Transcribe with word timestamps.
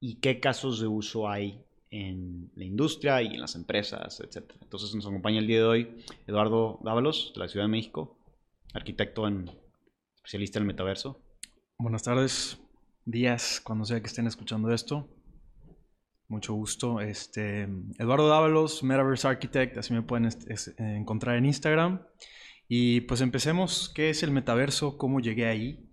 y 0.00 0.20
qué 0.20 0.40
casos 0.40 0.80
de 0.80 0.86
uso 0.86 1.28
hay 1.28 1.64
en 1.90 2.50
la 2.54 2.64
industria 2.64 3.22
y 3.22 3.34
en 3.34 3.40
las 3.40 3.54
empresas, 3.54 4.20
etc. 4.20 4.52
Entonces 4.60 4.94
nos 4.94 5.06
acompaña 5.06 5.38
el 5.38 5.46
día 5.46 5.58
de 5.58 5.64
hoy 5.64 6.04
Eduardo 6.26 6.80
Dávalos, 6.82 7.32
de 7.34 7.40
la 7.40 7.48
Ciudad 7.48 7.64
de 7.64 7.70
México, 7.70 8.18
arquitecto 8.74 9.26
en, 9.26 9.50
especialista 10.16 10.58
en 10.58 10.64
el 10.64 10.66
metaverso. 10.66 11.22
Buenas 11.78 12.02
tardes, 12.02 12.58
días, 13.04 13.60
cuando 13.62 13.84
sea 13.84 14.00
que 14.00 14.06
estén 14.06 14.26
escuchando 14.26 14.72
esto. 14.72 15.08
Mucho 16.28 16.54
gusto. 16.54 17.00
Este, 17.00 17.68
Eduardo 17.98 18.28
Dávalos, 18.28 18.82
Metaverse 18.82 19.28
Architect, 19.28 19.78
así 19.78 19.92
me 19.92 20.02
pueden 20.02 20.28
encontrar 20.78 21.36
en 21.36 21.46
Instagram. 21.46 22.04
Y 22.68 23.02
pues 23.02 23.20
empecemos, 23.20 23.92
¿qué 23.94 24.10
es 24.10 24.24
el 24.24 24.32
metaverso? 24.32 24.98
¿Cómo 24.98 25.20
llegué 25.20 25.46
ahí? 25.46 25.88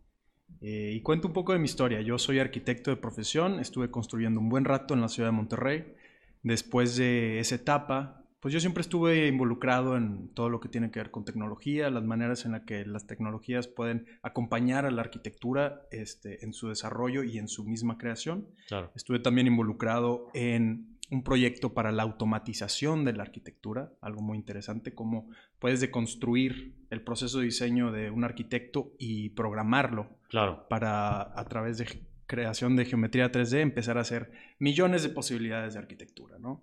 Eh, 0.66 0.94
y 0.96 1.02
cuento 1.02 1.28
un 1.28 1.34
poco 1.34 1.52
de 1.52 1.60
mi 1.60 1.66
historia. 1.66 2.00
Yo 2.00 2.18
soy 2.18 2.40
arquitecto 2.40 2.90
de 2.90 2.96
profesión, 2.96 3.60
estuve 3.60 3.92
construyendo 3.92 4.40
un 4.40 4.48
buen 4.48 4.64
rato 4.64 4.94
en 4.94 5.02
la 5.02 5.10
ciudad 5.10 5.28
de 5.28 5.34
Monterrey. 5.34 5.94
Después 6.42 6.96
de 6.96 7.40
esa 7.40 7.56
etapa, 7.56 8.24
pues 8.40 8.54
yo 8.54 8.62
siempre 8.62 8.80
estuve 8.80 9.28
involucrado 9.28 9.98
en 9.98 10.30
todo 10.30 10.50
lo 10.50 10.62
que 10.62 10.70
tiene 10.70 10.90
que 10.90 11.02
ver 11.02 11.12
con 11.12 11.26
tecnología, 11.26 11.90
las 11.90 12.06
maneras 12.06 12.46
en 12.46 12.54
las 12.54 12.62
que 12.62 12.86
las 12.86 13.06
tecnologías 13.08 13.68
pueden 13.68 14.06
acompañar 14.22 14.86
a 14.86 14.92
la 14.92 15.02
arquitectura 15.02 15.82
este, 15.92 16.46
en 16.46 16.54
su 16.54 16.70
desarrollo 16.70 17.24
y 17.24 17.40
en 17.40 17.50
su 17.50 17.66
misma 17.66 17.98
creación. 17.98 18.48
Estuve 18.96 19.20
también 19.20 19.48
involucrado 19.48 20.30
en 20.34 20.93
un 21.12 21.24
proyecto 21.24 21.74
para 21.74 21.92
la 21.92 22.04
automatización 22.04 23.06
de 23.06 23.14
la 23.14 23.24
arquitectura, 23.24 23.94
algo 24.02 24.22
muy 24.22 24.38
interesante, 24.38 24.94
cómo 24.94 25.30
puedes 25.60 25.82
deconstruir 25.82 26.76
el 26.90 27.02
proceso 27.02 27.40
de 27.40 27.46
diseño 27.46 27.92
de 27.92 28.10
un 28.10 28.24
arquitecto 28.24 28.94
y 28.98 29.30
programarlo 29.30 30.18
claro. 30.30 30.68
para 30.70 31.40
a 31.40 31.46
través 31.46 31.78
de 31.78 31.88
creación 32.26 32.76
de 32.76 32.86
geometría 32.86 33.32
3D 33.32 33.60
empezar 33.60 33.98
a 33.98 34.02
hacer 34.02 34.32
millones 34.60 35.04
de 35.04 35.10
posibilidades 35.10 35.74
de 35.74 35.80
arquitectura, 35.80 36.40
¿no? 36.40 36.62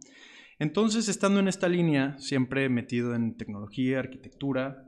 Entonces, 0.59 1.09
estando 1.09 1.41
en 1.41 1.49
esta 1.49 1.69
línea, 1.69 2.19
siempre 2.19 2.69
metido 2.69 3.15
en 3.15 3.37
tecnología, 3.37 3.99
arquitectura, 3.99 4.85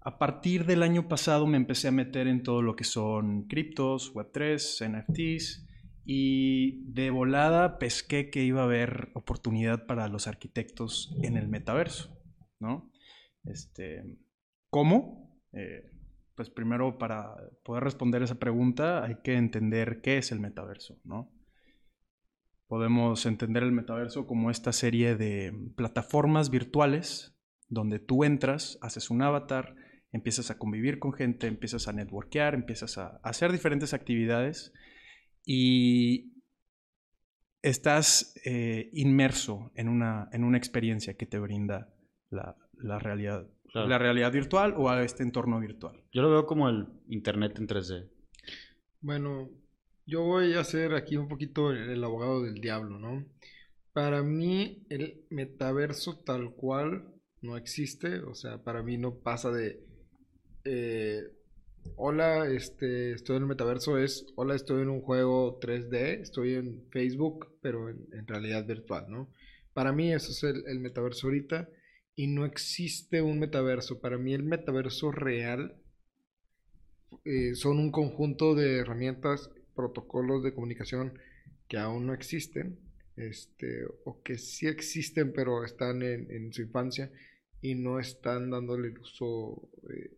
a 0.00 0.18
partir 0.18 0.64
del 0.64 0.82
año 0.82 1.08
pasado 1.08 1.46
me 1.46 1.56
empecé 1.56 1.88
a 1.88 1.92
meter 1.92 2.28
en 2.28 2.42
todo 2.42 2.62
lo 2.62 2.76
que 2.76 2.84
son 2.84 3.42
criptos, 3.42 4.14
Web3, 4.14 4.88
NFTs, 4.88 5.67
y 6.10 6.90
de 6.90 7.10
volada 7.10 7.78
pesqué 7.78 8.30
que 8.30 8.42
iba 8.42 8.62
a 8.62 8.64
haber 8.64 9.10
oportunidad 9.12 9.84
para 9.84 10.08
los 10.08 10.26
arquitectos 10.26 11.14
en 11.22 11.36
el 11.36 11.48
metaverso, 11.48 12.18
¿no? 12.58 12.90
Este, 13.44 14.16
¿Cómo? 14.70 15.38
Eh, 15.52 15.90
pues 16.34 16.48
primero 16.48 16.96
para 16.96 17.36
poder 17.62 17.84
responder 17.84 18.22
esa 18.22 18.38
pregunta 18.38 19.04
hay 19.04 19.16
que 19.22 19.34
entender 19.34 20.00
qué 20.00 20.16
es 20.16 20.32
el 20.32 20.40
metaverso, 20.40 20.98
¿no? 21.04 21.30
Podemos 22.68 23.26
entender 23.26 23.62
el 23.62 23.72
metaverso 23.72 24.26
como 24.26 24.50
esta 24.50 24.72
serie 24.72 25.14
de 25.14 25.52
plataformas 25.76 26.48
virtuales 26.48 27.38
donde 27.68 27.98
tú 27.98 28.24
entras, 28.24 28.78
haces 28.80 29.10
un 29.10 29.20
avatar, 29.20 29.74
empiezas 30.10 30.50
a 30.50 30.56
convivir 30.56 31.00
con 31.00 31.12
gente, 31.12 31.48
empiezas 31.48 31.86
a 31.86 31.92
networkear, 31.92 32.54
empiezas 32.54 32.96
a 32.96 33.20
hacer 33.22 33.52
diferentes 33.52 33.92
actividades 33.92 34.72
y 35.50 36.34
estás 37.62 38.34
eh, 38.44 38.90
inmerso 38.92 39.72
en 39.74 39.88
una, 39.88 40.28
en 40.30 40.44
una 40.44 40.58
experiencia 40.58 41.16
que 41.16 41.24
te 41.24 41.38
brinda 41.38 41.88
la, 42.28 42.54
realidad. 42.98 43.48
La 43.72 43.96
realidad 43.96 44.30
virtual 44.30 44.74
o 44.76 44.90
a 44.90 45.02
este 45.02 45.22
entorno 45.22 45.58
virtual. 45.58 46.04
Yo 46.12 46.20
lo 46.20 46.30
veo 46.30 46.44
como 46.44 46.68
el 46.68 46.88
Internet 47.08 47.58
en 47.58 47.66
3D. 47.66 48.10
Bueno, 49.00 49.48
yo 50.04 50.22
voy 50.22 50.52
a 50.52 50.64
ser 50.64 50.92
aquí 50.92 51.16
un 51.16 51.28
poquito 51.28 51.72
el, 51.72 52.04
abogado 52.04 52.42
del 52.42 52.60
diablo, 52.60 52.98
¿no? 52.98 53.24
Para 53.94 54.22
mí 54.22 54.84
el 54.90 55.24
metaverso 55.30 56.22
tal 56.24 56.56
cual 56.56 57.14
no 57.40 57.56
existe, 57.56 58.20
o 58.20 58.34
sea, 58.34 58.62
para 58.62 58.82
mí 58.82 58.98
no 58.98 59.20
pasa 59.20 59.50
de 59.50 59.82
eh, 60.64 61.22
hola, 61.96 62.48
este, 62.48 63.12
estoy 63.12 63.36
en 63.36 63.42
el 63.42 63.48
metaverso 63.48 63.98
es, 63.98 64.26
hola, 64.36 64.54
estoy 64.54 64.82
en 64.82 64.88
un 64.88 65.00
juego 65.00 65.58
3D, 65.60 66.20
estoy 66.20 66.54
en 66.54 66.84
Facebook, 66.90 67.56
pero 67.62 67.88
en, 67.88 68.26
realidad 68.26 68.66
virtual, 68.66 69.06
¿no? 69.08 69.32
Para 69.72 69.92
mí 69.92 70.12
eso 70.12 70.32
es 70.32 70.42
el, 70.66 70.80
metaverso 70.80 71.28
ahorita 71.28 71.68
y 72.16 72.26
no 72.26 72.44
existe 72.44 73.22
un 73.22 73.38
metaverso. 73.38 74.00
Para 74.00 74.18
mí 74.18 74.34
el 74.34 74.42
metaverso 74.42 75.12
real 75.12 75.76
eh, 77.24 77.54
son 77.54 77.78
un 77.78 77.92
conjunto 77.92 78.54
de 78.54 78.78
herramientas, 78.78 79.50
protocolos 79.74 80.42
de 80.42 80.54
comunicación 80.54 81.18
que 81.68 81.78
aún 81.78 82.06
no 82.06 82.14
existen, 82.14 82.78
este, 83.16 83.84
o 84.04 84.22
que 84.22 84.38
sí 84.38 84.66
existen 84.66 85.32
pero 85.32 85.64
están 85.64 86.02
en, 86.02 86.52
su 86.52 86.62
infancia 86.62 87.10
y 87.60 87.74
no 87.74 87.98
están 87.98 88.50
dándole 88.50 88.88
el 88.88 88.98
uso 88.98 89.70
eh, 89.90 90.17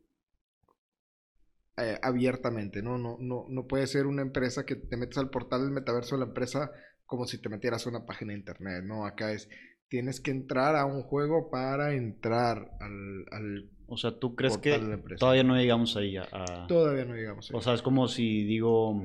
eh, 1.82 1.98
abiertamente, 2.02 2.82
¿no? 2.82 2.98
No, 2.98 3.16
¿no? 3.20 3.46
no 3.48 3.66
puede 3.66 3.86
ser 3.86 4.06
una 4.06 4.22
empresa 4.22 4.64
que 4.64 4.76
te 4.76 4.96
metes 4.96 5.18
al 5.18 5.30
portal 5.30 5.62
del 5.62 5.70
metaverso 5.70 6.16
de 6.16 6.20
la 6.20 6.28
empresa 6.28 6.70
como 7.06 7.26
si 7.26 7.38
te 7.38 7.48
metieras 7.48 7.86
a 7.86 7.90
una 7.90 8.06
página 8.06 8.32
de 8.32 8.38
internet, 8.38 8.84
¿no? 8.84 9.04
Acá 9.04 9.32
es, 9.32 9.48
tienes 9.88 10.20
que 10.20 10.30
entrar 10.30 10.76
a 10.76 10.86
un 10.86 11.02
juego 11.02 11.50
para 11.50 11.92
entrar 11.94 12.70
al... 12.80 13.68
o 13.88 13.96
sea, 13.96 14.16
¿tú 14.18 14.36
crees 14.36 14.56
que 14.58 14.78
todavía 15.18 15.42
no 15.42 15.56
llegamos 15.56 15.96
ahí? 15.96 16.16
A, 16.16 16.66
Todavía 16.68 17.04
no 17.04 17.16
llegamos 17.16 17.50
ahí. 17.50 17.56
O 17.56 17.60
sea, 17.60 17.74
es 17.74 17.82
como 17.82 18.06
si 18.06 18.44
digo, 18.44 19.04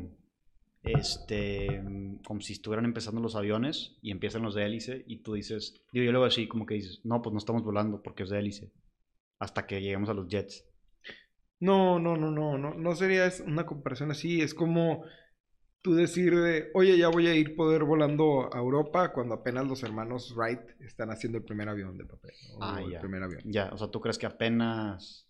este, 0.83 1.81
como 2.23 2.41
si 2.41 2.53
estuvieran 2.53 2.85
empezando 2.85 3.19
los 3.19 3.35
aviones 3.35 3.97
y 4.03 4.11
empiezan 4.11 4.43
los 4.43 4.53
de 4.53 4.65
hélice 4.65 5.03
y 5.07 5.17
tú 5.17 5.33
dices, 5.33 5.81
digo, 5.91 6.05
yo 6.05 6.11
luego 6.11 6.27
así 6.27 6.47
como 6.47 6.67
que 6.67 6.75
dices, 6.75 7.01
no, 7.03 7.23
pues 7.23 7.33
no 7.33 7.39
estamos 7.39 7.63
volando 7.63 8.03
porque 8.03 8.21
es 8.21 8.29
de 8.29 8.37
hélice, 8.37 8.71
hasta 9.39 9.65
que 9.65 9.81
lleguemos 9.81 10.09
a 10.09 10.13
los 10.13 10.27
jets. 10.27 10.63
No, 11.59 11.99
no, 11.99 12.17
no, 12.17 12.31
no, 12.31 12.57
no, 12.57 12.73
no 12.73 12.95
sería 12.95 13.29
una 13.45 13.65
comparación 13.65 14.11
así. 14.11 14.41
Es 14.41 14.53
como 14.53 15.03
tú 15.81 15.93
decir 15.93 16.35
de, 16.35 16.71
oye, 16.73 16.97
ya 16.97 17.09
voy 17.09 17.27
a 17.27 17.35
ir 17.35 17.55
poder 17.55 17.83
volando 17.83 18.49
a 18.51 18.57
Europa 18.57 19.13
cuando 19.13 19.35
apenas 19.35 19.67
los 19.67 19.83
hermanos 19.83 20.33
Wright 20.35 20.59
están 20.79 21.11
haciendo 21.11 21.37
el 21.37 21.43
primer 21.43 21.69
avión 21.69 21.95
de 21.95 22.05
papel. 22.05 22.33
Ah, 22.59 22.81
ya. 22.81 22.95
El 22.95 23.01
primer 23.01 23.21
avión. 23.21 23.41
Ya, 23.45 23.69
o 23.71 23.77
sea, 23.77 23.89
tú 23.89 24.01
crees 24.01 24.17
que 24.17 24.25
apenas 24.25 25.29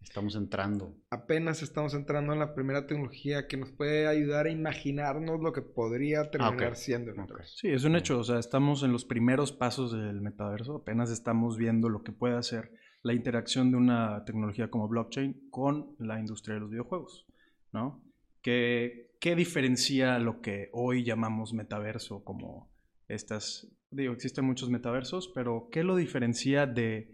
estamos 0.00 0.34
entrando. 0.34 0.96
Apenas 1.10 1.62
estamos 1.62 1.92
entrando 1.92 2.32
en 2.32 2.38
la 2.38 2.54
primera 2.54 2.86
tecnología 2.86 3.46
que 3.46 3.58
nos 3.58 3.70
puede 3.70 4.06
ayudar 4.06 4.46
a 4.46 4.50
imaginarnos 4.50 5.42
lo 5.42 5.52
que 5.52 5.60
podría 5.62 6.22
ah, 6.22 6.30
terminar 6.30 6.76
siendo 6.76 7.10
el 7.10 7.18
metaverso. 7.18 7.54
Sí, 7.58 7.68
es 7.68 7.84
un 7.84 7.96
hecho. 7.96 8.18
O 8.18 8.24
sea, 8.24 8.38
estamos 8.38 8.82
en 8.82 8.92
los 8.92 9.04
primeros 9.04 9.52
pasos 9.52 9.92
del 9.92 10.22
metaverso. 10.22 10.76
Apenas 10.76 11.10
estamos 11.10 11.58
viendo 11.58 11.90
lo 11.90 12.02
que 12.02 12.12
puede 12.12 12.36
hacer 12.36 12.72
la 13.06 13.14
interacción 13.14 13.70
de 13.70 13.76
una 13.76 14.24
tecnología 14.24 14.68
como 14.68 14.88
blockchain 14.88 15.48
con 15.48 15.94
la 16.00 16.18
industria 16.18 16.54
de 16.54 16.60
los 16.60 16.70
videojuegos, 16.70 17.24
¿no? 17.72 18.02
¿Qué, 18.42 19.12
qué 19.20 19.36
diferencia 19.36 20.18
lo 20.18 20.40
que 20.40 20.70
hoy 20.72 21.04
llamamos 21.04 21.52
metaverso 21.52 22.24
como 22.24 22.68
estas, 23.06 23.68
digo, 23.92 24.12
existen 24.12 24.44
muchos 24.44 24.70
metaversos, 24.70 25.30
pero 25.32 25.68
¿qué 25.70 25.84
lo 25.84 25.94
diferencia 25.94 26.66
de, 26.66 27.12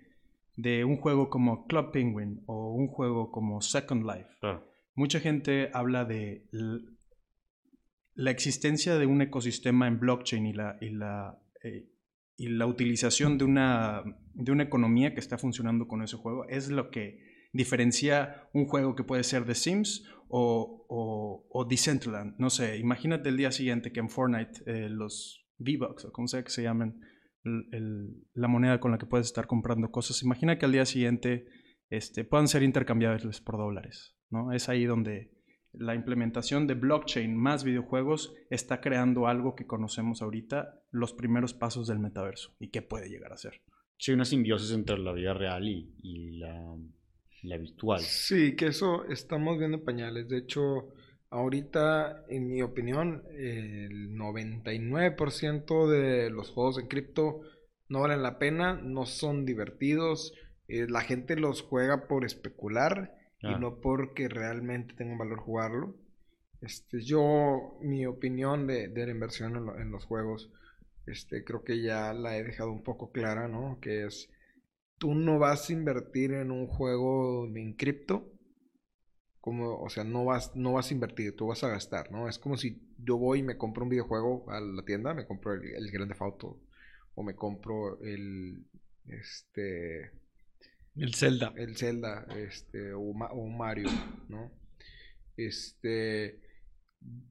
de 0.57 0.87
un 0.87 0.97
juego 0.97 1.29
como 1.29 1.67
Club 1.67 1.93
Penguin 1.93 2.43
o 2.47 2.73
un 2.73 2.89
juego 2.89 3.31
como 3.31 3.61
Second 3.61 4.07
Life? 4.07 4.31
Mucha 4.95 5.21
gente 5.21 5.69
habla 5.75 6.07
de 6.07 6.47
la 8.15 8.31
existencia 8.31 8.97
de 8.97 9.05
un 9.05 9.21
ecosistema 9.21 9.87
en 9.89 10.01
blockchain 10.01 10.47
y 10.47 10.55
la, 10.55 10.79
y 10.81 10.89
la 10.89 11.39
eh, 11.63 11.93
y 12.37 12.49
la 12.49 12.67
utilización 12.67 13.39
de 13.39 13.45
una, 13.45 14.03
de 14.35 14.53
una 14.53 14.65
economía 14.65 15.15
que 15.15 15.21
está 15.21 15.39
funcionando 15.39 15.87
con 15.87 16.03
ese 16.03 16.17
juego 16.17 16.47
es 16.49 16.71
lo 16.71 16.91
que 16.91 17.49
diferencia 17.53 18.49
un 18.53 18.67
juego 18.67 18.95
que 18.95 19.05
puede 19.05 19.25
ser 19.25 19.45
de 19.45 19.55
Sims 19.55 20.09
o, 20.29 20.87
o, 20.89 21.47
o 21.51 21.65
Decentraland. 21.65 22.35
No 22.39 22.51
sé, 22.51 22.79
imagínate 22.79 23.29
el 23.29 23.37
día 23.37 23.53
siguiente 23.53 23.93
que 23.93 24.01
en 24.01 24.09
Fortnite 24.09 24.63
eh, 24.67 24.89
los 24.89 25.47
V-Bucks 25.59 26.07
o 26.07 26.13
como 26.13 26.29
sea 26.29 26.43
que 26.43 26.51
se 26.51 26.63
llamen, 26.63 27.01
la 27.45 28.49
moneda 28.49 28.81
con 28.81 28.93
la 28.93 28.99
que 28.99 29.07
puedes 29.07 29.27
estar 29.27 29.47
comprando 29.47 29.91
cosas, 29.91 30.23
imagina 30.23 30.59
que 30.59 30.65
al 30.65 30.73
día 30.73 30.87
siguiente 30.87 31.47
este, 31.91 32.25
puedan 32.25 32.49
ser 32.49 32.63
intercambiables 32.63 33.41
por 33.41 33.59
dólares. 33.59 34.17
¿no? 34.31 34.53
Es 34.53 34.69
ahí 34.69 34.85
donde 34.85 35.33
la 35.73 35.95
implementación 35.95 36.67
de 36.67 36.75
blockchain 36.75 37.37
más 37.37 37.65
videojuegos 37.65 38.35
está 38.51 38.81
creando 38.81 39.27
algo 39.27 39.55
que 39.55 39.67
conocemos 39.67 40.23
ahorita, 40.23 40.83
los 40.91 41.15
primeros 41.15 41.55
pasos 41.55 41.87
del 41.87 41.99
metaverso 41.99 42.55
y 42.59 42.71
qué 42.71 42.83
puede 42.83 43.09
llegar 43.09 43.33
a 43.33 43.39
ser. 43.39 43.61
Sí, 44.03 44.11
una 44.13 44.25
simbiosis 44.25 44.73
entre 44.73 44.99
la 44.99 45.13
vida 45.13 45.33
real 45.33 45.69
y, 45.69 45.95
y 46.03 46.39
la, 46.39 46.77
la 47.45 47.57
virtual. 47.57 48.01
Sí, 48.01 48.57
que 48.57 48.67
eso 48.67 49.05
estamos 49.05 49.59
viendo 49.59 49.77
en 49.79 49.85
pañales. 49.85 50.29
De 50.29 50.39
hecho, 50.39 50.89
ahorita, 51.31 52.25
en 52.29 52.49
mi 52.49 52.63
opinión, 52.63 53.23
el 53.31 54.11
99% 54.17 55.87
de 55.89 56.31
los 56.31 56.51
juegos 56.51 56.79
en 56.79 56.89
cripto 56.89 57.43
no 57.89 58.01
valen 58.01 58.23
la 58.23 58.39
pena, 58.39 58.75
no 58.83 59.07
son 59.07 59.45
divertidos. 59.45 60.35
eh, 60.69 60.87
la 60.89 61.03
gente 61.03 61.37
los 61.37 61.63
juega 61.63 62.09
por 62.09 62.25
especular 62.25 63.15
y 63.41 63.47
Ah. 63.49 63.59
no 63.59 63.81
porque 63.81 64.29
realmente 64.29 64.95
tenga 64.95 65.13
un 65.13 65.19
valor 65.19 65.39
jugarlo. 65.39 65.95
Este, 66.61 67.03
yo, 67.03 67.79
mi 67.83 68.07
opinión 68.07 68.67
de, 68.67 68.89
de 68.89 69.07
la 69.07 69.13
inversión 69.13 69.57
en, 69.57 69.67
lo- 69.67 69.79
en 69.79 69.91
los 69.91 70.05
juegos, 70.07 70.51
este, 71.07 71.45
creo 71.45 71.65
que 71.65 71.83
ya 71.83 72.13
la 72.13 72.37
he 72.37 72.45
dejado 72.45 72.71
un 72.71 72.83
poco 72.83 73.11
clara, 73.11 73.49
¿no? 73.49 73.79
Que 73.81 74.07
es, 74.07 74.31
tú 74.99 75.15
no 75.15 75.39
vas 75.39 75.69
a 75.69 75.73
invertir 75.73 76.33
en 76.33 76.51
un 76.51 76.67
juego 76.67 77.47
en 77.47 77.75
cripto, 77.75 78.33
como, 79.41 79.81
o 79.81 79.89
sea, 79.89 80.05
no 80.05 80.25
vas, 80.25 80.55
no 80.55 80.75
vas 80.75 80.91
a 80.91 80.95
invertir, 80.95 81.35
tú 81.35 81.49
vas 81.49 81.65
a 81.65 81.69
gastar, 81.69 82.13
¿no? 82.13 82.29
Es 82.29 82.39
como 82.39 82.57
si 82.57 82.95
yo 82.99 83.19
voy 83.19 83.41
y 83.41 83.43
me 83.43 83.57
compro 83.57 83.83
un 83.83 83.91
videojuego 83.91 84.49
a 84.51 84.61
la 84.61 84.85
tienda, 84.85 85.15
me 85.15 85.27
compro 85.27 85.55
el, 85.55 85.65
el 85.75 85.91
Grand 85.91 86.09
Theft 86.09 86.23
Auto, 86.23 86.61
o 87.17 87.23
me 87.25 87.35
compro 87.35 88.01
el, 88.03 88.65
este, 89.07 90.13
El 90.95 91.15
Zelda. 91.15 91.53
el 91.57 91.77
Zelda, 91.77 92.27
este, 92.37 92.93
o, 92.93 93.01
o 93.01 93.49
Mario, 93.49 93.89
¿no? 94.29 94.53
Este, 95.37 96.41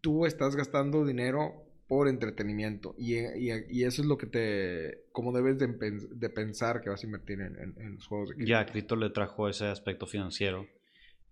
tú 0.01 0.25
estás 0.25 0.56
gastando 0.57 1.06
dinero 1.06 1.70
por 1.91 2.07
entretenimiento 2.07 2.95
y, 2.97 3.15
y- 3.17 3.51
y 3.69 3.83
eso 3.83 4.01
es 4.01 4.07
lo 4.07 4.17
que 4.17 4.25
te, 4.25 5.07
como 5.11 5.33
debes 5.33 5.59
de, 5.59 5.67
pen- 5.67 6.07
de 6.17 6.29
pensar 6.29 6.79
que 6.79 6.89
vas 6.89 7.03
a 7.03 7.05
invertir 7.05 7.41
en, 7.41 7.53
en- 7.59 7.75
en 7.81 7.95
los 7.95 8.07
juegos 8.07 8.29
de 8.29 8.35
cripto. 8.35 8.49
Ya, 8.49 8.65
Cripto 8.65 8.95
le 8.95 9.09
trajo 9.09 9.49
ese 9.49 9.65
aspecto 9.65 10.07
financiero. 10.07 10.65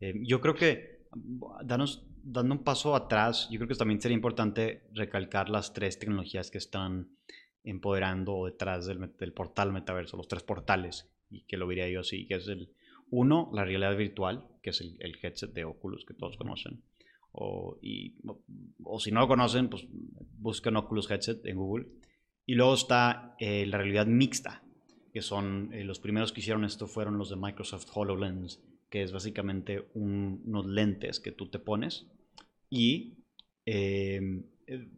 Eh, 0.01 0.15
yo 0.21 0.41
creo 0.41 0.55
que, 0.55 1.05
danos, 1.63 2.05
dando 2.23 2.55
un 2.55 2.63
paso 2.65 2.93
atrás, 2.93 3.47
yo 3.49 3.57
creo 3.57 3.69
que 3.69 3.75
también 3.75 4.01
sería 4.01 4.15
importante 4.17 4.83
recalcar 4.93 5.47
las 5.49 5.71
tres 5.71 5.97
tecnologías 5.97 6.51
que 6.51 6.57
están 6.57 7.07
empoderando 7.63 8.45
detrás 8.45 8.85
del, 8.85 9.15
del 9.17 9.31
portal 9.31 9.71
metaverso, 9.71 10.17
los 10.17 10.27
tres 10.27 10.43
portales, 10.43 11.09
y 11.29 11.45
que 11.45 11.55
lo 11.55 11.69
diría 11.69 11.87
yo 11.87 12.01
así, 12.01 12.27
que 12.27 12.35
es 12.35 12.49
el, 12.49 12.73
uno, 13.11 13.49
la 13.53 13.63
realidad 13.63 13.95
virtual, 13.95 14.45
que 14.61 14.71
es 14.71 14.81
el, 14.81 14.97
el 14.99 15.17
headset 15.23 15.53
de 15.53 15.63
Oculus 15.63 16.03
que 16.05 16.13
todos 16.15 16.35
conocen. 16.35 16.83
O, 17.31 17.77
y, 17.81 18.15
o 18.83 18.99
si 18.99 19.11
no 19.11 19.21
lo 19.21 19.27
conocen, 19.27 19.69
pues 19.69 19.85
busquen 20.37 20.75
Oculus 20.75 21.09
Headset 21.09 21.45
en 21.45 21.57
Google. 21.57 21.87
Y 22.45 22.55
luego 22.55 22.73
está 22.73 23.35
eh, 23.39 23.65
la 23.67 23.77
realidad 23.77 24.07
mixta, 24.07 24.63
que 25.13 25.21
son 25.21 25.71
eh, 25.73 25.83
los 25.83 25.99
primeros 25.99 26.31
que 26.31 26.39
hicieron 26.41 26.65
esto 26.65 26.87
fueron 26.87 27.17
los 27.17 27.29
de 27.29 27.35
Microsoft 27.35 27.85
HoloLens, 27.93 28.61
que 28.89 29.03
es 29.03 29.11
básicamente 29.11 29.87
un- 29.93 30.41
unos 30.45 30.65
lentes 30.65 31.19
que 31.19 31.31
tú 31.31 31.49
te 31.49 31.59
pones 31.59 32.07
y 32.69 33.19
eh, 33.65 34.43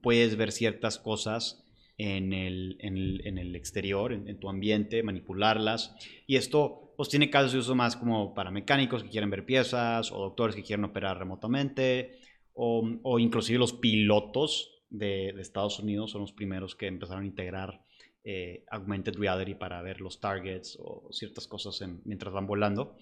puedes 0.01 0.37
ver 0.37 0.51
ciertas 0.53 0.97
cosas 0.97 1.65
en 1.97 2.31
el, 2.33 2.77
en 2.79 2.97
el, 2.97 3.27
en 3.27 3.37
el 3.37 3.55
exterior, 3.55 4.13
en, 4.13 4.27
en 4.29 4.39
tu 4.39 4.49
ambiente, 4.49 5.03
manipularlas. 5.03 5.93
Y 6.27 6.37
esto 6.37 6.93
pues 6.95 7.09
tiene 7.09 7.29
casos 7.29 7.51
de 7.53 7.59
uso 7.59 7.75
más 7.75 7.95
como 7.97 8.33
para 8.33 8.51
mecánicos 8.51 9.03
que 9.03 9.09
quieren 9.09 9.29
ver 9.29 9.45
piezas 9.45 10.11
o 10.11 10.19
doctores 10.19 10.55
que 10.55 10.63
quieren 10.63 10.85
operar 10.85 11.17
remotamente 11.17 12.19
o, 12.63 12.87
o 13.01 13.17
inclusive 13.17 13.57
los 13.57 13.73
pilotos 13.73 14.83
de, 14.91 15.33
de 15.35 15.41
Estados 15.41 15.79
Unidos 15.79 16.11
son 16.11 16.21
los 16.21 16.31
primeros 16.31 16.75
que 16.75 16.85
empezaron 16.85 17.23
a 17.23 17.25
integrar 17.25 17.83
eh, 18.23 18.65
augmented 18.69 19.15
reality 19.15 19.55
para 19.55 19.81
ver 19.81 19.99
los 19.99 20.19
targets 20.19 20.77
o 20.79 21.07
ciertas 21.11 21.47
cosas 21.47 21.81
en- 21.81 22.01
mientras 22.05 22.31
van 22.31 22.45
volando, 22.45 22.95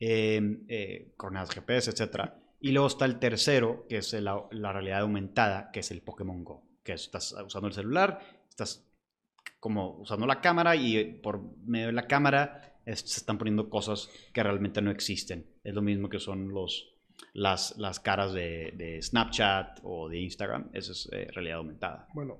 eh, 0.00 0.40
eh, 0.68 1.12
coordenadas 1.18 1.50
GPS, 1.54 1.90
etc. 1.90 2.30
Y 2.58 2.72
luego 2.72 2.86
está 2.86 3.04
el 3.04 3.18
tercero, 3.18 3.84
que 3.86 3.98
es 3.98 4.14
la, 4.14 4.48
realidad 4.50 5.00
aumentada, 5.02 5.70
que 5.72 5.80
es 5.80 5.90
el 5.90 6.00
Pokémon 6.00 6.42
Go, 6.42 6.62
que 6.82 6.94
es, 6.94 7.02
estás 7.02 7.34
usando 7.44 7.68
el 7.68 7.74
celular, 7.74 8.18
estás 8.48 8.88
como 9.60 9.98
usando 9.98 10.26
la 10.26 10.40
cámara 10.40 10.74
y 10.74 11.04
por 11.22 11.40
medio 11.66 11.88
de 11.88 11.92
la 11.92 12.06
cámara 12.06 12.78
es- 12.86 13.00
se 13.00 13.18
están 13.18 13.36
poniendo 13.36 13.68
cosas 13.68 14.08
que 14.32 14.42
realmente 14.42 14.80
no 14.80 14.90
existen. 14.90 15.44
Es 15.64 15.74
lo 15.74 15.82
mismo 15.82 16.08
que 16.08 16.18
son 16.18 16.48
los, 16.48 16.91
las, 17.32 17.76
las 17.78 18.00
caras 18.00 18.32
de, 18.32 18.72
de 18.76 19.00
Snapchat 19.02 19.80
o 19.82 20.08
de 20.08 20.20
Instagram. 20.20 20.70
Eso 20.72 20.92
es 20.92 21.08
eh, 21.12 21.28
realidad 21.32 21.58
aumentada. 21.58 22.06
Bueno, 22.14 22.38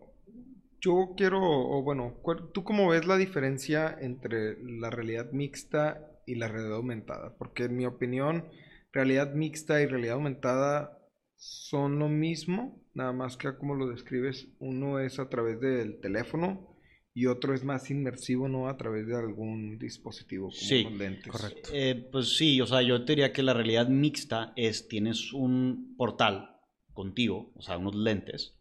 yo 0.80 1.14
quiero, 1.16 1.40
o 1.42 1.82
bueno, 1.82 2.14
¿cuál- 2.22 2.50
¿tú 2.52 2.64
cómo 2.64 2.88
ves 2.88 3.06
la 3.06 3.16
diferencia 3.16 3.96
entre 4.00 4.56
la 4.62 4.90
realidad 4.90 5.30
mixta 5.32 6.08
y 6.26 6.34
la 6.36 6.48
realidad 6.48 6.76
aumentada? 6.76 7.34
Porque 7.38 7.64
en 7.64 7.76
mi 7.76 7.86
opinión, 7.86 8.48
realidad 8.92 9.32
mixta 9.34 9.80
y 9.80 9.86
realidad 9.86 10.14
aumentada 10.14 10.98
son 11.36 11.98
lo 11.98 12.08
mismo, 12.08 12.80
nada 12.94 13.12
más 13.12 13.36
que 13.36 13.56
como 13.56 13.74
lo 13.74 13.88
describes, 13.88 14.48
uno 14.60 14.98
es 15.00 15.18
a 15.18 15.28
través 15.28 15.60
del 15.60 16.00
teléfono 16.00 16.71
y 17.14 17.26
otro 17.26 17.54
es 17.54 17.64
más 17.64 17.90
inmersivo, 17.90 18.48
¿no? 18.48 18.68
A 18.68 18.76
través 18.76 19.06
de 19.06 19.16
algún 19.16 19.78
dispositivo 19.78 20.48
como 20.48 20.58
Sí, 20.58 20.84
lentes. 20.90 21.30
correcto. 21.30 21.70
Eh, 21.72 22.08
pues 22.10 22.36
sí, 22.36 22.60
o 22.60 22.66
sea, 22.66 22.82
yo 22.82 23.04
te 23.04 23.12
diría 23.12 23.32
que 23.32 23.42
la 23.42 23.54
realidad 23.54 23.88
mixta 23.88 24.52
es, 24.56 24.88
tienes 24.88 25.32
un 25.32 25.94
portal 25.96 26.56
contigo, 26.92 27.52
o 27.54 27.62
sea, 27.62 27.78
unos 27.78 27.94
lentes, 27.94 28.54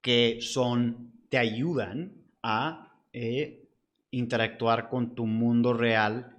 que 0.00 0.38
son, 0.40 1.12
te 1.30 1.38
ayudan 1.38 2.14
a 2.42 3.02
eh, 3.12 3.68
interactuar 4.10 4.88
con 4.88 5.14
tu 5.14 5.26
mundo 5.26 5.72
real 5.74 6.36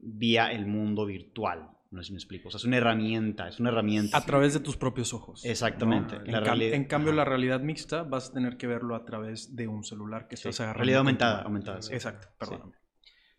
vía 0.00 0.52
el 0.52 0.66
mundo 0.66 1.06
virtual. 1.06 1.70
No 1.92 2.02
sé 2.02 2.06
si 2.06 2.12
me 2.12 2.16
explico. 2.18 2.48
O 2.48 2.50
sea, 2.50 2.58
es 2.58 2.64
una 2.64 2.78
herramienta, 2.78 3.48
es 3.48 3.60
una 3.60 3.68
herramienta. 3.68 4.16
A 4.16 4.24
través 4.24 4.54
de 4.54 4.60
tus 4.60 4.76
propios 4.76 5.12
ojos. 5.12 5.44
Exactamente. 5.44 6.18
¿no? 6.18 6.40
La 6.40 6.54
En, 6.54 6.74
en 6.74 6.84
cambio, 6.86 7.12
la 7.12 7.24
realidad 7.24 7.60
mixta 7.60 8.02
vas 8.02 8.30
a 8.30 8.32
tener 8.32 8.56
que 8.56 8.66
verlo 8.66 8.94
a 8.96 9.04
través 9.04 9.54
de 9.54 9.68
un 9.68 9.84
celular 9.84 10.26
que 10.26 10.36
Sí, 10.36 10.48
estás 10.48 10.60
agarrando. 10.60 10.78
realidad 10.78 10.98
aumentada, 11.00 11.42
aumentada, 11.42 11.82
sí. 11.82 11.92
Exacto, 11.92 12.28
perdóname. 12.38 12.72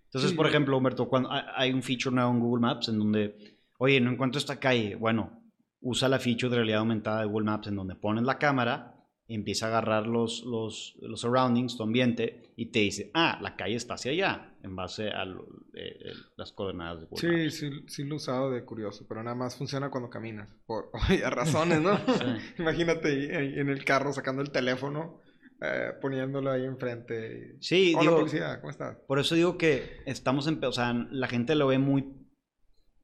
Entonces, 0.06 0.34
por 0.34 0.46
yo- 0.46 0.50
ejemplo, 0.52 0.78
Humberto, 0.78 1.10
cuando 1.10 1.32
hay- 1.32 1.44
hay 1.56 1.74
un 1.74 1.82
feature 1.82 2.14
nuevo 2.16 2.32
en 2.32 2.40
Google 2.40 2.62
Maps 2.62 2.88
en 2.90 3.00
donde, 3.00 3.58
oye, 3.80 4.00
no 4.00 4.12
encuentro 4.12 4.38
esta 4.38 4.60
calle, 4.60 4.96
bueno, 4.96 5.42
usa 5.82 6.08
la 6.08 6.20
feature 6.20 6.50
de 6.52 6.56
realidad 6.58 6.80
aumentada 6.80 7.22
de 7.22 7.26
Google 7.26 7.46
Maps 7.46 7.68
en 7.68 7.76
donde 7.76 7.96
pones 7.96 8.24
la 8.24 8.38
cámara, 8.38 8.93
empieza 9.28 9.66
a 9.66 9.70
agarrar 9.70 10.06
los, 10.08 10.44
los, 10.44 10.96
los 11.02 11.22
surroundings, 11.22 11.78
tu 11.78 11.84
ambiente, 11.84 12.52
y 12.56 12.68
te 12.68 12.80
dice, 12.80 13.10
ah, 13.14 13.40
la 13.42 13.56
calle 13.56 13.76
está 13.76 13.94
hacia 13.96 14.12
allá, 14.12 14.56
en 14.64 14.76
base 14.76 15.10
a 15.10 15.26
lo- 15.26 15.48
eh, 15.74 15.98
eh, 16.06 16.14
las 16.36 16.52
coordenadas 16.52 17.02
de 17.02 17.08
Google 17.08 17.50
Sí, 17.50 17.70
sí, 17.70 17.84
sí 17.88 18.04
lo 18.04 18.14
he 18.14 18.18
usado 18.18 18.52
de 18.52 18.64
curioso, 18.66 19.06
pero 19.08 19.24
nada 19.24 19.36
más 19.36 19.56
funciona 19.58 19.90
cuando 19.90 20.10
caminas. 20.10 20.50
Por 20.66 20.90
obvias 21.10 21.32
razones, 21.34 21.82
¿no? 21.82 21.98
Sí. 22.08 22.54
Imagínate 22.60 23.36
ahí 23.36 23.60
en 23.60 23.70
el 23.70 23.84
carro 23.86 24.12
sacando 24.14 24.42
el 24.42 24.52
teléfono, 24.52 25.20
eh, 25.62 25.92
poniéndolo 26.02 26.52
ahí 26.52 26.66
enfrente. 26.66 27.56
Sí, 27.62 27.94
Hola, 27.94 28.02
digo, 28.02 28.18
policía, 28.18 28.60
¿cómo 28.60 28.72
estás? 28.72 28.98
Por 29.08 29.20
eso 29.20 29.36
digo 29.36 29.58
que 29.58 30.02
estamos 30.06 30.46
en, 30.48 30.64
o 30.64 30.72
sea, 30.74 30.94
la 30.94 31.28
gente 31.28 31.56
lo 31.56 31.68
ve 31.68 31.80
muy 31.80 32.06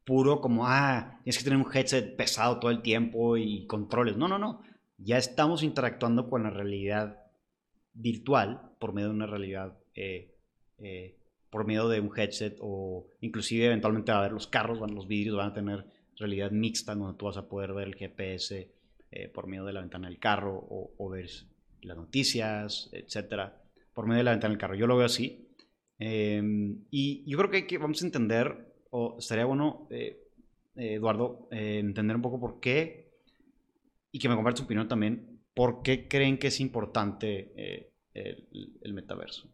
puro 0.06 0.42
como, 0.42 0.66
ah, 0.68 1.20
tienes 1.24 1.38
que 1.38 1.44
tener 1.44 1.60
un 1.64 1.72
headset 1.74 2.16
pesado 2.16 2.60
todo 2.60 2.72
el 2.72 2.82
tiempo 2.82 3.38
y 3.38 3.66
controles. 3.68 4.18
No, 4.18 4.28
no, 4.28 4.40
no. 4.40 4.62
Ya 5.02 5.18
estamos 5.18 5.64
interactuando 5.64 6.30
con 6.30 6.44
la 6.44 6.50
realidad 6.50 7.18
virtual 7.94 8.74
por 8.80 8.94
medio 8.94 9.10
de 9.10 9.16
una 9.16 9.28
realidad, 9.28 9.78
eh, 9.96 10.36
eh, 10.78 11.18
por 11.50 11.66
medio 11.66 11.88
de 11.88 12.00
un 12.00 12.12
headset 12.18 12.58
o 12.62 13.08
inclusive 13.22 13.66
eventualmente 13.66 14.12
va 14.12 14.18
a 14.18 14.22
haber 14.22 14.34
los 14.34 14.48
carros, 14.48 14.80
van, 14.80 14.94
los 14.94 15.08
vidrios 15.08 15.38
van 15.38 15.52
a 15.52 15.54
tener 15.54 15.86
realidad 16.18 16.52
mixta 16.52 16.96
donde 16.96 17.18
tú 17.18 17.26
vas 17.26 17.38
a 17.38 17.48
poder 17.48 17.74
ver 17.74 17.88
el 17.88 17.96
GPS 17.96 18.72
eh, 19.12 19.28
por 19.30 19.48
medio 19.48 19.66
de 19.66 19.74
la 19.74 19.82
ventana 19.82 20.10
del 20.10 20.20
carro 20.20 20.56
o, 20.56 20.94
o 20.98 21.10
ver 21.10 21.30
las 21.82 21.98
noticias, 21.98 22.90
etcétera, 22.92 23.62
por 23.94 24.06
medio 24.06 24.20
de 24.20 24.24
la 24.26 24.32
ventana 24.32 24.52
del 24.52 24.60
carro. 24.60 24.76
Yo 24.76 24.88
lo 24.88 24.98
veo 24.98 25.06
así. 25.06 25.48
Eh, 25.98 26.42
y 26.92 27.30
yo 27.30 27.38
creo 27.38 27.50
que, 27.50 27.68
que 27.68 27.78
vamos 27.78 28.02
a 28.02 28.06
entender, 28.06 28.74
o 28.92 29.18
estaría 29.20 29.46
bueno, 29.46 29.88
eh, 29.90 30.30
eh, 30.76 30.94
Eduardo, 30.94 31.48
eh, 31.52 31.80
entender 31.80 32.16
un 32.16 32.22
poco 32.22 32.40
por 32.40 32.60
qué, 32.60 33.09
y 34.12 34.20
que 34.20 34.30
me 34.30 34.36
compartas 34.36 34.60
tu 34.62 34.66
opinión 34.66 34.88
también, 34.88 35.40
por 35.54 35.82
qué 35.82 36.08
creen 36.08 36.38
que 36.38 36.48
es 36.48 36.60
importante 36.60 37.54
eh, 37.56 37.94
el, 38.14 38.48
el 38.82 38.94
metaverso. 38.94 39.50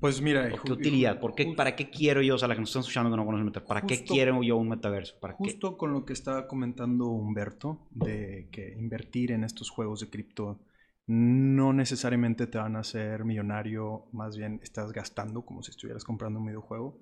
Pues 0.00 0.20
mira, 0.20 0.50
¿Por 0.50 0.64
qué 0.64 0.72
utilidad? 0.72 1.18
¿Por 1.18 1.34
qué, 1.34 1.54
¿Para 1.56 1.74
qué 1.76 1.88
quiero 1.88 2.20
yo? 2.20 2.34
O 2.34 2.38
sea, 2.38 2.46
la 2.48 2.54
que 2.54 2.60
nos 2.60 2.68
están 2.70 2.80
escuchando 2.80 3.10
que 3.10 3.16
no 3.16 3.24
conocen 3.24 3.40
el 3.40 3.44
metaverso, 3.46 3.68
¿para 3.68 3.86
qué 3.86 3.96
Justo- 3.96 4.12
quiero 4.12 4.42
yo 4.42 4.56
un 4.56 4.68
metaverso? 4.68 5.14
¿Para 5.18 5.34
qué? 5.34 5.38
Justo 5.44 5.76
con 5.78 5.92
lo 5.92 6.04
que 6.04 6.12
estaba 6.12 6.46
comentando 6.46 7.06
Humberto, 7.06 7.86
de 7.90 8.48
que 8.50 8.74
invertir 8.78 9.32
en 9.32 9.44
estos 9.44 9.70
juegos 9.70 10.00
de 10.00 10.10
cripto 10.10 10.60
no 11.06 11.72
necesariamente 11.72 12.46
te 12.46 12.58
van 12.58 12.76
a 12.76 12.80
hacer 12.80 13.24
millonario, 13.24 14.06
más 14.12 14.36
bien 14.36 14.60
estás 14.62 14.92
gastando 14.92 15.42
como 15.44 15.62
si 15.62 15.70
estuvieras 15.70 16.02
comprando 16.04 16.38
un 16.40 16.46
videojuego. 16.46 16.98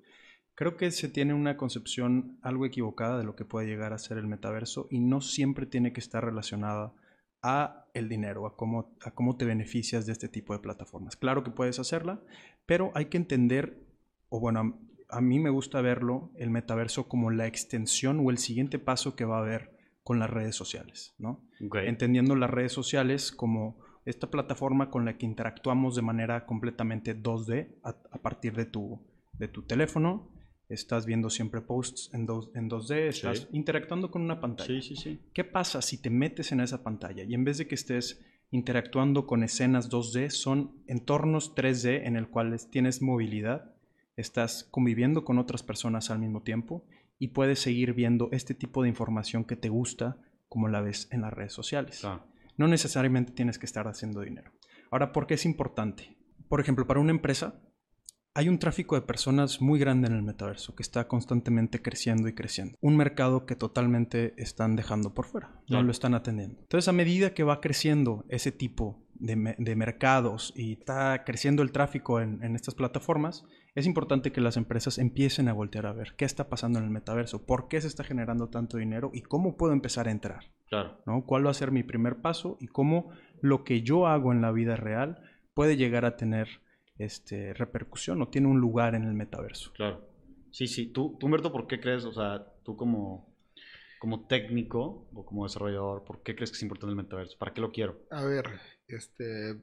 Creo 0.55 0.77
que 0.77 0.91
se 0.91 1.09
tiene 1.09 1.33
una 1.33 1.57
concepción 1.57 2.37
algo 2.41 2.65
equivocada 2.65 3.17
de 3.17 3.23
lo 3.23 3.35
que 3.35 3.45
puede 3.45 3.67
llegar 3.67 3.91
a 3.91 3.97
ser 3.97 4.17
el 4.17 4.27
metaverso 4.27 4.87
y 4.91 4.99
no 4.99 5.19
siempre 5.19 5.65
tiene 5.65 5.93
que 5.93 5.99
estar 5.99 6.23
relacionada 6.23 6.93
a 7.41 7.87
el 7.93 8.07
dinero, 8.07 8.45
a 8.45 8.55
cómo, 8.55 8.95
a 9.03 9.11
cómo 9.11 9.35
te 9.35 9.45
beneficias 9.45 10.05
de 10.05 10.13
este 10.13 10.29
tipo 10.29 10.53
de 10.53 10.59
plataformas. 10.59 11.15
Claro 11.15 11.43
que 11.43 11.51
puedes 11.51 11.79
hacerla, 11.79 12.21
pero 12.65 12.91
hay 12.93 13.05
que 13.05 13.17
entender, 13.17 13.85
o 14.29 14.39
bueno, 14.39 14.79
a, 15.09 15.21
mí 15.21 15.39
me 15.39 15.49
gusta 15.49 15.81
verlo, 15.81 16.31
el 16.37 16.51
metaverso 16.51 17.07
como 17.09 17.31
la 17.31 17.47
extensión 17.47 18.21
o 18.23 18.29
el 18.29 18.37
siguiente 18.37 18.79
paso 18.79 19.15
que 19.15 19.25
va 19.25 19.37
a 19.37 19.41
haber 19.41 19.75
con 20.03 20.19
las 20.19 20.29
redes 20.29 20.55
sociales, 20.55 21.15
¿no? 21.17 21.43
Entendiendo 21.59 22.35
las 22.35 22.49
redes 22.49 22.71
sociales 22.71 23.31
como 23.31 23.79
esta 24.05 24.29
plataforma 24.29 24.89
con 24.89 25.05
la 25.05 25.17
que 25.17 25.25
interactuamos 25.25 25.95
de 25.95 26.01
manera 26.01 26.45
completamente 26.45 27.17
2D 27.17 27.75
a, 27.83 27.89
a 27.89 28.21
partir 28.21 28.53
de 28.55 28.65
tu, 28.65 29.01
de 29.33 29.47
tu 29.47 29.63
teléfono, 29.63 30.32
estás 30.69 31.05
viendo 31.05 31.29
siempre 31.29 31.61
posts 31.61 32.09
en, 32.13 32.21
en 32.21 32.69
2D, 32.69 33.07
estás 33.07 33.47
interactuando 33.51 34.09
con 34.11 34.21
una 34.21 34.39
pantalla. 34.39 34.81
Sí, 34.81 34.81
sí, 34.81 34.95
sí. 34.95 35.19
¿Qué 35.33 35.43
pasa 35.43 35.81
si 35.81 36.01
te 36.01 36.09
metes 36.09 36.51
en 36.51 36.61
esa 36.61 36.83
pantalla 36.83 37.23
y 37.23 37.33
en 37.33 37.43
vez 37.43 37.57
de 37.57 37.67
que 37.67 37.75
estés 37.75 38.23
interactuando 38.53 39.25
con 39.25 39.41
escenas 39.41 39.89
2D, 39.89 40.29
son 40.29 40.83
entornos 40.85 41.55
3D 41.55 42.05
en 42.05 42.15
el 42.15 42.27
cuales 42.27 42.69
tienes 42.69 43.01
movilidad, 43.01 43.73
estás 44.15 44.67
conviviendo 44.69 45.25
con 45.25 45.39
otras 45.39 45.63
personas 45.63 46.11
al 46.11 46.19
mismo 46.19 46.43
tiempo 46.43 46.85
y 47.17 47.29
puedes 47.29 47.57
seguir 47.57 47.93
viendo 47.93 48.29
este 48.31 48.53
tipo 48.53 48.83
de 48.83 48.89
información 48.89 49.43
que 49.43 49.55
te 49.55 49.69
gusta 49.69 50.17
como 50.49 50.67
la 50.67 50.81
ves 50.81 51.07
en 51.11 51.21
las 51.21 51.33
redes 51.33 51.51
sociales. 51.51 52.05
No 52.55 52.67
necesariamente 52.67 53.31
tienes 53.31 53.57
que 53.57 53.65
estar 53.65 53.87
haciendo 53.87 54.21
dinero. 54.21 54.51
Ahora, 54.91 55.11
¿por 55.11 55.25
qué 55.25 55.33
es 55.33 55.45
importante? 55.45 56.15
Por 56.47 56.61
ejemplo, 56.61 56.85
para 56.85 56.99
una 56.99 57.09
empresa, 57.09 57.59
hay 58.35 58.49
un 58.49 58.57
tráfico 58.57 58.95
de 58.95 59.01
personas 59.01 59.61
muy 59.61 59.79
grande 59.79 60.07
en 60.07 60.15
el 60.15 60.23
metaverso 60.23 60.75
que 60.75 60.81
está 60.81 61.07
constantemente 61.07 61.81
creciendo 61.81 62.27
y 62.27 62.33
creciendo. 62.33 62.77
Un 62.81 62.97
mercado 62.97 63.45
que 63.45 63.55
totalmente 63.55 64.33
están 64.37 64.75
dejando 64.75 65.13
por 65.13 65.25
fuera, 65.25 65.51
no 65.69 65.83
lo 65.83 65.91
están 65.91 66.15
atendiendo. 66.15 66.59
Entonces, 66.61 66.87
a 66.87 66.93
medida 66.93 67.33
que 67.33 67.43
va 67.43 67.61
creciendo 67.61 68.25
ese 68.29 68.51
tipo 68.51 69.03
de, 69.15 69.35
mercados 69.75 70.51
y 70.55 70.73
está 70.73 71.23
creciendo 71.23 71.61
el 71.61 71.71
tráfico 71.71 72.19
en, 72.21 72.55
estas 72.55 72.73
plataformas, 72.73 73.45
es 73.75 73.85
importante 73.85 74.31
que 74.31 74.41
las 74.41 74.57
empresas 74.57 74.97
empiecen 74.97 75.47
a 75.47 75.53
voltear 75.53 75.85
a 75.85 75.93
ver 75.93 76.15
qué 76.17 76.25
está 76.25 76.49
pasando 76.49 76.79
en 76.79 76.85
el 76.85 76.91
metaverso, 76.91 77.45
por 77.45 77.67
qué 77.67 77.81
se 77.81 77.87
está 77.87 78.03
generando 78.03 78.49
tanto 78.49 78.77
dinero 78.77 79.11
y 79.13 79.21
cómo 79.21 79.57
puedo 79.57 79.73
empezar 79.73 80.07
a 80.07 80.11
entrar. 80.11 80.51
Claro. 80.69 80.99
¿no? 81.05 81.23
¿Cuál 81.25 81.45
va 81.45 81.51
a 81.51 81.55
ser 81.55 81.71
mi 81.71 81.83
primer 81.83 82.21
paso 82.21 82.57
y 82.59 82.67
cómo 82.67 83.11
lo 83.41 83.63
que 83.63 83.81
yo 83.81 84.07
hago 84.07 84.31
en 84.31 84.41
la 84.41 84.51
vida 84.51 84.75
real 84.75 85.21
puede 85.53 85.77
llegar 85.77 86.05
a 86.05 86.17
tener 86.17 86.47
este, 86.97 87.53
repercusión 87.53 88.21
o 88.21 88.29
tiene 88.29 88.47
un 88.47 88.59
lugar 88.59 88.95
en 88.95 89.03
el 89.03 89.13
metaverso. 89.13 89.71
Claro. 89.73 90.07
Sí, 90.51 90.67
sí. 90.67 90.87
¿Tú, 90.87 91.17
tú 91.19 91.25
Humberto, 91.25 91.51
por 91.51 91.67
qué 91.67 91.79
crees, 91.79 92.05
o 92.05 92.13
sea, 92.13 92.45
tú 92.63 92.77
como, 92.77 93.35
como 93.99 94.27
técnico 94.27 95.09
o 95.13 95.25
como 95.25 95.45
desarrollador, 95.45 96.03
por 96.03 96.21
qué 96.21 96.35
crees 96.35 96.51
que 96.51 96.57
es 96.57 96.63
importante 96.63 96.91
el 96.91 96.97
metaverso? 96.97 97.37
¿Para 97.37 97.53
qué 97.53 97.61
lo 97.61 97.71
quiero? 97.71 97.99
A 98.11 98.23
ver, 98.23 98.45
este, 98.87 99.59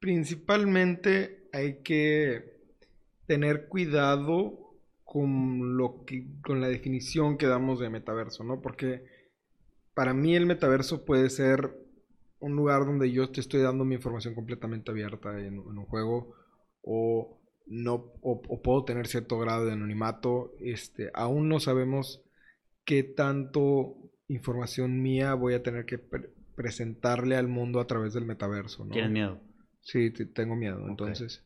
principalmente 0.00 1.48
hay 1.52 1.82
que 1.82 2.58
tener 3.26 3.68
cuidado 3.68 4.74
con 5.04 5.76
lo 5.76 6.04
que, 6.04 6.26
con 6.42 6.60
la 6.60 6.68
definición 6.68 7.38
que 7.38 7.46
damos 7.46 7.78
de 7.78 7.90
metaverso, 7.90 8.42
¿no? 8.42 8.60
Porque 8.60 9.04
para 9.94 10.12
mí 10.14 10.34
el 10.34 10.46
metaverso 10.46 11.04
puede 11.04 11.30
ser 11.30 11.74
un 12.40 12.56
lugar 12.56 12.84
donde 12.84 13.10
yo 13.10 13.30
te 13.30 13.40
estoy 13.40 13.62
dando 13.62 13.84
mi 13.84 13.94
información 13.94 14.34
completamente 14.34 14.90
abierta 14.90 15.38
en 15.40 15.58
un 15.58 15.86
juego 15.86 16.34
o 16.88 17.38
no 17.66 18.12
o, 18.22 18.62
puedo 18.62 18.84
tener 18.84 19.06
cierto 19.06 19.38
grado 19.38 19.66
de 19.66 19.72
anonimato. 19.72 20.54
Este, 20.58 21.10
aún 21.12 21.48
no 21.48 21.60
sabemos 21.60 22.22
qué 22.84 23.02
tanto 23.02 23.96
información 24.28 25.02
mía 25.02 25.34
voy 25.34 25.54
a 25.54 25.62
tener 25.62 25.84
que 25.84 25.98
presentarle 26.54 27.36
al 27.36 27.46
mundo 27.46 27.78
a 27.78 27.86
través 27.86 28.14
del 28.14 28.24
metaverso. 28.24 28.86
¿no? 28.86 28.92
¿Tienes 28.92 29.10
miedo? 29.10 29.40
Sí, 29.82 30.10
tengo 30.10 30.56
miedo. 30.56 30.88
Entonces, 30.88 31.44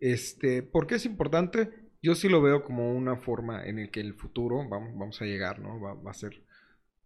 este, 0.00 0.62
¿por 0.62 0.86
qué 0.86 0.96
es 0.96 1.06
importante? 1.06 1.70
Yo 2.02 2.14
sí 2.14 2.28
lo 2.28 2.42
veo 2.42 2.62
como 2.62 2.94
una 2.94 3.16
forma 3.16 3.64
en 3.64 3.78
el 3.78 3.90
que 3.90 4.00
el 4.00 4.14
futuro 4.14 4.68
vamos, 4.68 4.96
vamos 4.98 5.22
a 5.22 5.24
llegar, 5.24 5.60
¿no? 5.60 5.80
Va, 5.80 5.94
va 5.94 6.10
a 6.10 6.14
ser, 6.14 6.42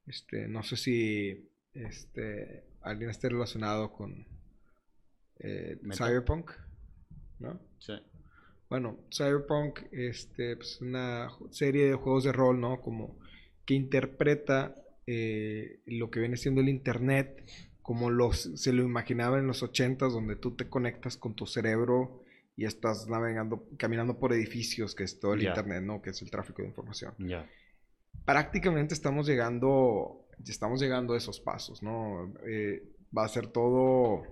este, 0.07 0.49
no 0.49 0.65
sé 0.65 0.77
si, 0.77 1.49
este, 1.75 2.65
alguien 2.81 3.11
esté 3.11 3.29
relacionado 3.29 3.93
con 3.93 4.27
eh, 5.39 5.79
Cyberpunk. 5.93 6.51
¿No? 7.41 7.61
Sí. 7.79 7.95
Bueno, 8.69 8.99
Cyberpunk, 9.11 9.81
este, 9.93 10.57
pues 10.57 10.81
una 10.81 11.31
serie 11.51 11.87
de 11.87 11.95
juegos 11.95 12.25
de 12.25 12.33
rol, 12.33 12.61
¿no? 12.61 12.81
Como 12.81 13.19
que 13.65 13.75
interpreta 13.75 14.77
eh, 15.07 15.81
lo 15.87 16.11
que 16.11 16.21
viene 16.21 16.37
siendo 16.37 16.61
el 16.61 16.69
Internet, 16.69 17.45
como 17.83 18.11
los, 18.11 18.51
se 18.57 18.73
lo 18.73 18.83
imaginaba 18.83 19.39
en 19.39 19.47
los 19.47 19.63
80 19.63 20.07
donde 20.09 20.37
tú 20.37 20.55
te 20.55 20.69
conectas 20.69 21.17
con 21.17 21.35
tu 21.35 21.47
cerebro 21.47 22.25
y 22.57 22.67
estás 22.67 23.09
navegando, 23.09 23.67
caminando 23.79 24.19
por 24.19 24.35
edificios, 24.35 24.95
que 24.95 25.05
es 25.05 25.19
todo 25.19 25.33
el 25.33 25.45
Internet, 25.45 25.83
¿no? 25.83 26.03
Que 26.03 26.11
es 26.11 26.21
el 26.21 26.31
tráfico 26.31 26.61
de 26.61 26.69
información. 26.69 27.15
Prácticamente 28.27 28.93
estamos 28.93 29.27
llegando, 29.27 30.27
estamos 30.47 30.81
llegando 30.81 31.15
a 31.15 31.17
esos 31.17 31.41
pasos, 31.41 31.83
¿no? 31.83 32.35
Eh, 32.47 32.83
va 33.17 33.25
a 33.25 33.29
ser 33.29 33.47
todo 33.47 34.25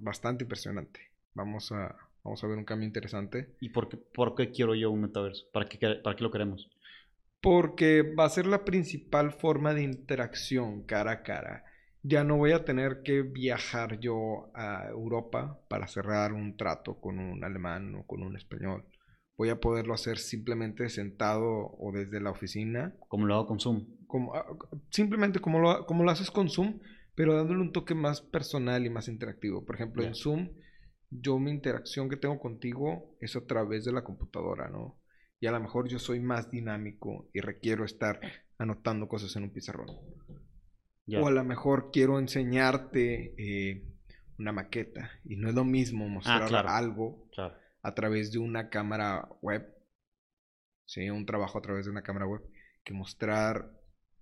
bastante 0.00 0.42
impresionante 0.42 1.09
vamos 1.34 1.72
a, 1.72 1.96
vamos 2.24 2.42
a 2.42 2.46
ver 2.46 2.58
un 2.58 2.64
cambio 2.64 2.86
interesante. 2.86 3.54
¿Y 3.60 3.70
por 3.70 3.88
qué, 3.88 3.96
por 3.96 4.34
qué 4.34 4.50
quiero 4.50 4.74
yo 4.74 4.90
un 4.90 5.02
metaverso? 5.02 5.46
¿Para 5.52 5.66
qué, 5.66 5.78
¿Para 6.02 6.16
qué 6.16 6.22
lo 6.22 6.30
queremos? 6.30 6.68
Porque 7.40 8.02
va 8.02 8.24
a 8.24 8.30
ser 8.30 8.46
la 8.46 8.64
principal 8.64 9.32
forma 9.32 9.72
de 9.72 9.82
interacción 9.82 10.82
cara 10.82 11.12
a 11.12 11.22
cara. 11.22 11.64
Ya 12.02 12.24
no 12.24 12.36
voy 12.36 12.52
a 12.52 12.64
tener 12.64 13.02
que 13.02 13.22
viajar 13.22 13.98
yo 14.00 14.50
a 14.54 14.88
Europa 14.88 15.60
para 15.68 15.86
cerrar 15.86 16.32
un 16.32 16.56
trato 16.56 17.00
con 17.00 17.18
un 17.18 17.44
alemán 17.44 17.94
o 17.94 18.06
con 18.06 18.22
un 18.22 18.36
español. 18.36 18.84
Voy 19.36 19.48
a 19.48 19.60
poderlo 19.60 19.94
hacer 19.94 20.18
simplemente 20.18 20.88
sentado 20.90 21.46
o 21.46 21.92
desde 21.92 22.20
la 22.20 22.30
oficina. 22.30 22.94
Como 23.08 23.26
lo 23.26 23.34
hago 23.34 23.46
con 23.46 23.60
Zoom. 23.60 23.86
Como, 24.06 24.34
ah, 24.34 24.46
simplemente 24.90 25.40
como 25.40 25.60
lo, 25.60 25.86
como 25.86 26.04
lo 26.04 26.10
haces 26.10 26.30
con 26.30 26.50
Zoom, 26.50 26.80
pero 27.14 27.34
dándole 27.36 27.60
un 27.60 27.72
toque 27.72 27.94
más 27.94 28.20
personal 28.20 28.84
y 28.84 28.90
más 28.90 29.08
interactivo. 29.08 29.64
Por 29.64 29.76
ejemplo, 29.76 30.02
en 30.02 30.14
Zoom 30.14 30.50
yo 31.10 31.38
mi 31.38 31.50
interacción 31.50 32.08
que 32.08 32.16
tengo 32.16 32.38
contigo 32.38 33.16
es 33.20 33.36
a 33.36 33.44
través 33.44 33.84
de 33.84 33.92
la 33.92 34.04
computadora, 34.04 34.68
¿no? 34.68 34.98
Y 35.40 35.46
a 35.46 35.52
lo 35.52 35.60
mejor 35.60 35.88
yo 35.88 35.98
soy 35.98 36.20
más 36.20 36.50
dinámico 36.50 37.28
y 37.32 37.40
requiero 37.40 37.84
estar 37.84 38.20
anotando 38.58 39.08
cosas 39.08 39.34
en 39.36 39.44
un 39.44 39.50
pizarrón. 39.50 39.88
O 41.12 41.26
a 41.26 41.30
lo 41.30 41.42
mejor 41.42 41.90
quiero 41.92 42.20
enseñarte 42.20 43.34
eh, 43.36 43.84
una 44.38 44.52
maqueta 44.52 45.10
y 45.24 45.36
no 45.36 45.48
es 45.48 45.54
lo 45.54 45.64
mismo 45.64 46.04
ah, 46.04 46.08
mostrar 46.08 46.66
algo 46.68 47.28
a 47.82 47.94
través 47.94 48.30
de 48.30 48.38
una 48.38 48.68
cámara 48.68 49.28
web, 49.40 49.66
¿sí? 50.86 51.10
un 51.10 51.26
trabajo 51.26 51.58
a 51.58 51.62
través 51.62 51.86
de 51.86 51.90
una 51.90 52.02
cámara 52.02 52.26
web, 52.26 52.42
que 52.84 52.92
mostrar 52.92 53.72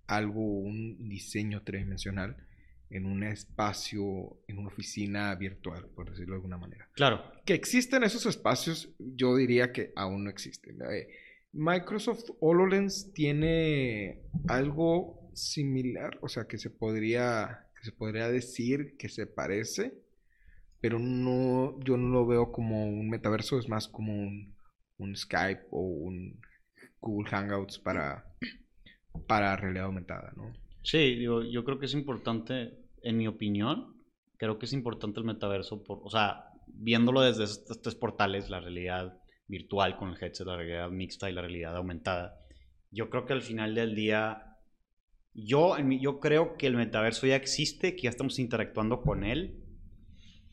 algo, 0.07 0.41
un 0.41 1.09
diseño 1.09 1.63
tridimensional 1.63 2.48
en 2.89 3.05
un 3.05 3.23
espacio, 3.23 4.39
en 4.47 4.57
una 4.57 4.69
oficina 4.69 5.33
virtual, 5.35 5.87
por 5.95 6.09
decirlo 6.09 6.33
de 6.33 6.37
alguna 6.37 6.57
manera. 6.57 6.89
Claro. 6.93 7.23
Que 7.45 7.53
existen 7.53 8.03
esos 8.03 8.25
espacios, 8.25 8.89
yo 8.97 9.35
diría 9.35 9.71
que 9.71 9.93
aún 9.95 10.23
no 10.23 10.29
existen. 10.29 10.79
Microsoft 11.51 12.29
HoloLens 12.39 13.13
tiene 13.13 14.21
algo 14.47 15.31
similar, 15.33 16.17
o 16.21 16.29
sea, 16.29 16.45
que 16.45 16.57
se 16.57 16.69
podría, 16.69 17.67
que 17.77 17.85
se 17.85 17.91
podría 17.91 18.29
decir 18.29 18.95
que 18.97 19.09
se 19.09 19.25
parece, 19.27 19.93
pero 20.81 20.99
no, 20.99 21.79
yo 21.81 21.97
no 21.97 22.09
lo 22.09 22.25
veo 22.25 22.51
como 22.51 22.85
un 22.85 23.09
metaverso, 23.09 23.59
es 23.59 23.67
más 23.67 23.87
como 23.87 24.13
un, 24.13 24.55
un 24.97 25.15
Skype 25.15 25.67
o 25.71 25.81
un 25.81 26.39
Google 27.01 27.29
Hangouts 27.29 27.79
para, 27.79 28.25
para 29.27 29.55
realidad 29.55 29.85
aumentada, 29.85 30.33
¿no? 30.35 30.53
Sí, 30.83 31.21
yo 31.21 31.63
creo 31.63 31.79
que 31.79 31.85
es 31.85 31.93
importante, 31.93 32.79
en 33.01 33.17
mi 33.17 33.27
opinión, 33.27 33.99
creo 34.37 34.57
que 34.57 34.65
es 34.65 34.73
importante 34.73 35.19
el 35.19 35.25
metaverso, 35.25 35.83
por, 35.83 35.99
o 36.03 36.09
sea, 36.09 36.45
viéndolo 36.67 37.21
desde 37.21 37.43
estos 37.43 37.81
tres 37.81 37.95
portales, 37.95 38.49
la 38.49 38.61
realidad 38.61 39.21
virtual 39.47 39.97
con 39.97 40.09
el 40.09 40.17
headset, 40.21 40.47
la 40.47 40.55
realidad 40.55 40.89
mixta 40.89 41.29
y 41.29 41.33
la 41.33 41.41
realidad 41.41 41.75
aumentada. 41.75 42.39
Yo 42.89 43.09
creo 43.09 43.25
que 43.25 43.33
al 43.33 43.41
final 43.41 43.75
del 43.75 43.95
día, 43.95 44.57
yo, 45.33 45.75
yo 45.77 46.19
creo 46.19 46.55
que 46.55 46.67
el 46.67 46.75
metaverso 46.75 47.27
ya 47.27 47.35
existe, 47.35 47.95
que 47.95 48.03
ya 48.03 48.09
estamos 48.09 48.39
interactuando 48.39 49.01
con 49.01 49.23
él, 49.23 49.61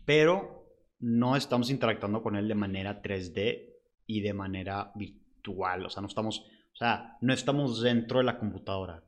pero 0.04 0.66
no 0.98 1.36
estamos 1.36 1.70
interactuando 1.70 2.22
con 2.22 2.36
él 2.36 2.48
de 2.48 2.54
manera 2.54 3.02
3D 3.02 3.72
y 4.06 4.20
de 4.20 4.32
manera 4.32 4.92
virtual, 4.94 5.86
o 5.86 5.90
sea, 5.90 6.00
no 6.00 6.08
estamos, 6.08 6.40
o 6.40 6.76
sea, 6.76 7.16
no 7.20 7.32
estamos 7.32 7.82
dentro 7.82 8.18
de 8.18 8.24
la 8.24 8.38
computadora. 8.38 9.04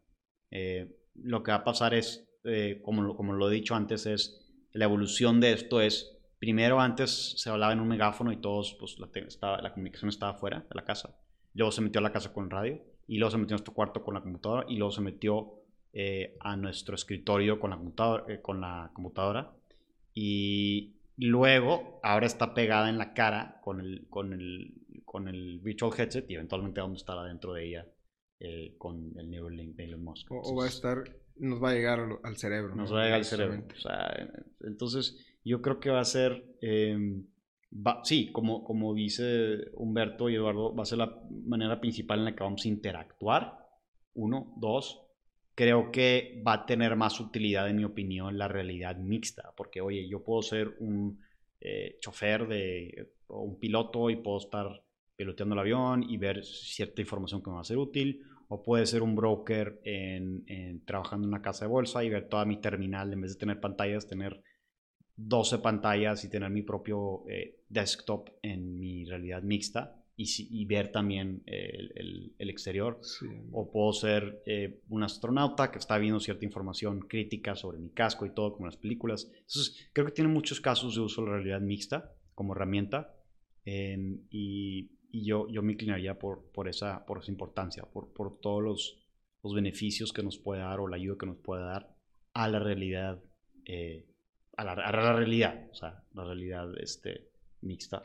Eh, 0.51 0.98
lo 1.23 1.43
que 1.43 1.51
va 1.51 1.59
a 1.59 1.65
pasar 1.65 1.95
es, 1.95 2.29
eh, 2.45 2.81
como, 2.85 3.03
lo, 3.03 3.51
he 3.51 3.55
dicho 3.55 3.75
antes, 3.75 4.07
es 4.07 4.41
la 4.73 4.85
evolución 4.85 5.41
de 5.41 5.53
esto 5.53 5.81
es, 5.81 6.17
primero 6.39 6.81
antes 6.81 7.35
se 7.37 7.51
hablaba 7.51 7.73
en 7.73 7.81
un 7.81 7.89
megáfono 7.89 8.33
y 8.33 8.37
todos, 8.37 8.77
pues 8.79 8.99
la, 8.99 9.73
comunicación 9.73 10.09
estaba 10.09 10.35
fuera 10.35 10.61
de 10.61 10.75
la 10.75 10.85
casa. 10.85 11.17
luego 11.55 11.73
se 11.73 11.81
metió 11.81 11.99
a 11.99 12.03
la 12.03 12.13
casa 12.13 12.33
con 12.33 12.51
radio, 12.51 12.81
y 13.07 13.19
luego 13.19 13.31
se 13.31 13.39
metió 13.39 13.55
a 13.55 13.59
nuestro 13.59 13.75
cuarto 13.75 14.03
con 14.03 14.15
la 14.15 14.21
computadora, 14.21 14.67
y 14.69 14.77
luego 14.77 14.93
se 14.93 15.01
metió 15.01 15.55
eh, 15.93 16.37
a 16.41 16.57
nuestro 16.57 16.95
escritorio 16.95 17.59
con 17.59 17.71
la 17.71 17.77
computadora, 17.77 18.25
eh, 18.29 18.41
con 18.41 18.61
la 18.61 18.91
computadora. 18.93 19.53
Y 20.15 20.97
luego 21.17 22.01
ahora 22.03 22.27
está 22.27 22.55
pegada 22.55 22.89
en 22.89 22.99
la 22.99 23.15
cara 23.15 23.61
con 23.63 23.81
el, 23.81 24.07
con 24.09 24.33
el, 24.33 24.75
con 25.05 25.29
el 25.29 25.59
virtual 25.61 25.93
headset 25.97 26.31
y 26.31 26.35
eventualmente 26.35 26.81
vamos 26.81 26.99
a 26.99 27.03
estar 27.03 27.19
adentro 27.19 27.53
de 27.53 27.67
ella 27.67 27.87
eh, 28.41 28.77
con 28.79 29.19
el 29.19 29.31
Neuralink 29.31 29.77
de 29.77 29.85
Elon 29.85 30.05
Musk. 30.05 30.31
O, 30.31 30.55
va 30.55 30.65
a 30.65 30.69
estar, 30.69 30.99
nos 31.37 31.63
va 31.63 31.71
a 31.71 31.75
llegar 31.75 32.21
al, 32.23 32.37
cerebro. 32.37 32.75
Nos 32.75 32.93
va 32.93 33.01
a 33.01 33.05
llegar 33.05 33.19
al 33.19 33.25
cerebro. 33.25 33.65
O 33.75 33.81
sea, 33.81 34.31
entonces 34.61 35.19
yo 35.45 35.61
creo 35.61 35.81
que 35.81 35.91
va 35.91 36.01
a 36.01 36.05
ser, 36.05 36.45
em, 36.61 37.27
sí, 38.05 38.31
como, 38.31 38.63
como 38.63 38.95
dice 38.95 39.71
Humberto 39.75 40.29
y 40.29 40.37
Eduardo, 40.37 40.75
va 40.75 40.85
a 40.85 40.87
ser 40.87 40.99
la 40.99 41.21
manera 41.31 41.81
principal 41.81 42.21
en 42.21 42.25
la 42.27 42.37
que 42.37 42.45
vamos 42.45 42.65
a 42.65 42.69
interactuar. 42.69 43.59
Uno, 44.15 44.55
dos, 44.57 45.03
creo 45.55 45.91
que 45.91 46.41
va 46.47 46.53
a 46.53 46.67
tener 46.67 46.95
más 46.95 47.19
utilidad, 47.19 47.69
en 47.69 47.77
mi 47.77 47.85
opinión, 47.85 48.39
la 48.39 48.47
realidad 48.47 48.97
mixta. 48.97 49.53
Porque, 49.57 49.81
oye, 49.81 50.09
yo 50.09 50.23
puedo 50.23 50.43
ser 50.43 50.77
un 50.79 51.21
eh, 51.61 51.99
chofer 52.01 52.47
de, 52.47 53.15
o 53.27 53.43
un 53.43 53.59
piloto 53.59 54.11
y 54.11 54.17
puedo 54.17 54.39
estar 54.39 54.81
piloteando 55.19 55.55
el 55.57 55.59
avión 55.59 56.05
y 56.09 56.17
ver 56.17 56.45
cierta 56.45 57.03
información 57.03 57.43
que 57.43 57.51
me 57.51 57.57
va 57.57 57.63
a 57.63 57.65
ser 57.65 57.77
útil. 57.77 58.23
O 58.51 58.63
puede 58.63 58.87
ser 58.87 59.03
un 59.03 59.15
broker 59.15 59.81
en, 59.85 60.83
trabajando 60.87 61.27
en 61.27 61.35
una 61.35 61.43
casa 61.43 61.67
de 61.67 61.71
bolsa 61.71 62.03
y 62.03 62.09
ver 62.09 62.29
toda 62.29 62.47
mi 62.47 62.59
terminal, 62.59 63.13
en 63.13 63.21
vez 63.21 63.35
de 63.35 63.41
tener 63.41 63.61
pantallas, 63.61 64.07
tener 64.07 64.43
12 65.17 65.59
pantallas 65.59 66.25
y 66.25 66.31
tener 66.31 66.49
mi 66.49 66.63
propio 66.63 67.25
eh, 67.29 67.59
desktop 67.69 68.31
en 68.41 68.79
mi 68.79 69.05
realidad 69.05 69.43
mixta 69.43 69.99
y, 70.17 70.65
ver 70.65 70.91
también 70.91 71.43
el, 71.47 72.33
exterior. 72.39 73.01
O 73.53 73.71
puedo 73.71 73.93
ser 73.93 74.43
eh, 74.47 74.81
un 74.89 75.05
astronauta 75.05 75.71
que 75.71 75.79
está 75.79 75.97
viendo 75.99 76.19
cierta 76.19 76.45
información 76.45 77.01
crítica 77.01 77.55
sobre 77.55 77.79
mi 77.79 77.91
casco 77.91 78.27
y 78.27 78.31
todo, 78.31 78.53
como 78.55 78.67
las 78.67 78.77
películas. 78.77 79.31
Entonces, 79.33 79.89
creo 79.93 80.07
que 80.07 80.13
tiene 80.13 80.31
muchos 80.31 80.61
casos 80.61 80.97
de 80.97 81.03
uso 81.03 81.23
de 81.23 81.29
la 81.29 81.35
realidad 81.35 81.61
mixta 81.61 82.13
como 82.35 82.55
herramienta. 82.55 83.15
Em, 83.65 84.23
y, 85.11 85.25
yo, 85.25 85.49
yo 85.49 85.63
me 85.63 85.73
inclinaría 85.73 86.19
por, 86.19 86.45
por, 86.53 86.69
esa, 86.69 87.05
por 87.07 87.19
esa 87.19 87.31
importancia, 87.31 87.85
por, 87.85 88.13
por 88.13 88.39
todos 88.41 88.63
los, 88.63 89.07
los, 89.43 89.55
beneficios 89.55 90.13
que 90.13 90.23
nos 90.23 90.39
puede 90.39 90.61
dar 90.61 90.81
o 90.81 90.89
la 90.89 90.97
ayuda 90.97 91.17
que 91.19 91.27
nos 91.27 91.39
puede 91.39 91.65
dar 91.65 91.95
a 92.35 92.49
la 92.49 92.59
realidad, 92.59 93.23
eh, 93.65 94.07
a, 94.57 94.65
la, 94.65 94.73
a, 94.73 94.93
la, 94.93 95.13
realidad, 95.13 95.69
o 95.71 95.75
sea, 95.75 96.05
la 96.15 96.25
realidad 96.25 96.69
este, 96.81 97.31
mixta. 97.63 98.03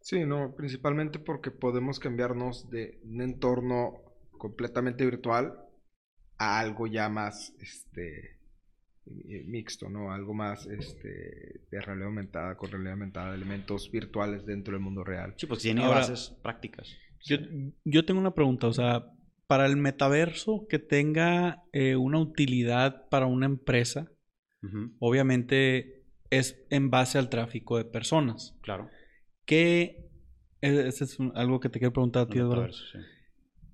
Sí, 0.00 0.24
no, 0.24 0.54
principalmente 0.54 1.18
porque 1.18 1.50
podemos 1.50 1.98
cambiarnos 1.98 2.68
de 2.70 3.00
un 3.04 3.22
entorno 3.22 4.02
completamente 4.38 5.04
virtual 5.04 5.58
a 6.36 6.60
algo 6.60 6.86
ya 6.86 7.08
más 7.08 7.54
este 7.60 8.33
mixto, 9.06 9.88
¿no? 9.88 10.12
Algo 10.12 10.34
más 10.34 10.66
este 10.66 11.60
de 11.70 11.80
realidad 11.80 12.08
aumentada, 12.08 12.56
con 12.56 12.70
realidad 12.70 12.92
aumentada, 12.92 13.34
elementos 13.34 13.90
virtuales 13.90 14.46
dentro 14.46 14.74
del 14.74 14.82
mundo 14.82 15.04
real. 15.04 15.34
Sí, 15.36 15.46
pues 15.46 15.60
tiene 15.60 15.86
bases 15.86 16.34
prácticas. 16.42 16.96
Yo, 17.84 18.04
tengo 18.04 18.20
una 18.20 18.34
pregunta, 18.34 18.66
o 18.66 18.72
sea, 18.72 19.06
para 19.46 19.66
el 19.66 19.76
metaverso 19.76 20.66
que 20.68 20.78
tenga 20.78 21.62
eh, 21.72 21.96
una 21.96 22.18
utilidad 22.18 23.08
para 23.08 23.26
una 23.26 23.46
empresa, 23.46 24.10
obviamente 24.98 26.04
es 26.30 26.64
en 26.70 26.90
base 26.90 27.18
al 27.18 27.28
tráfico 27.28 27.76
de 27.76 27.84
personas. 27.84 28.56
Claro. 28.62 28.88
¿Qué, 29.44 30.08
e, 30.62 30.88
es 30.88 31.18
algo 31.34 31.60
que 31.60 31.68
te 31.68 31.78
quiero 31.78 31.92
preguntar 31.92 32.22
a 32.22 32.26
ti, 32.26 32.38
Eduardo. 32.38 32.74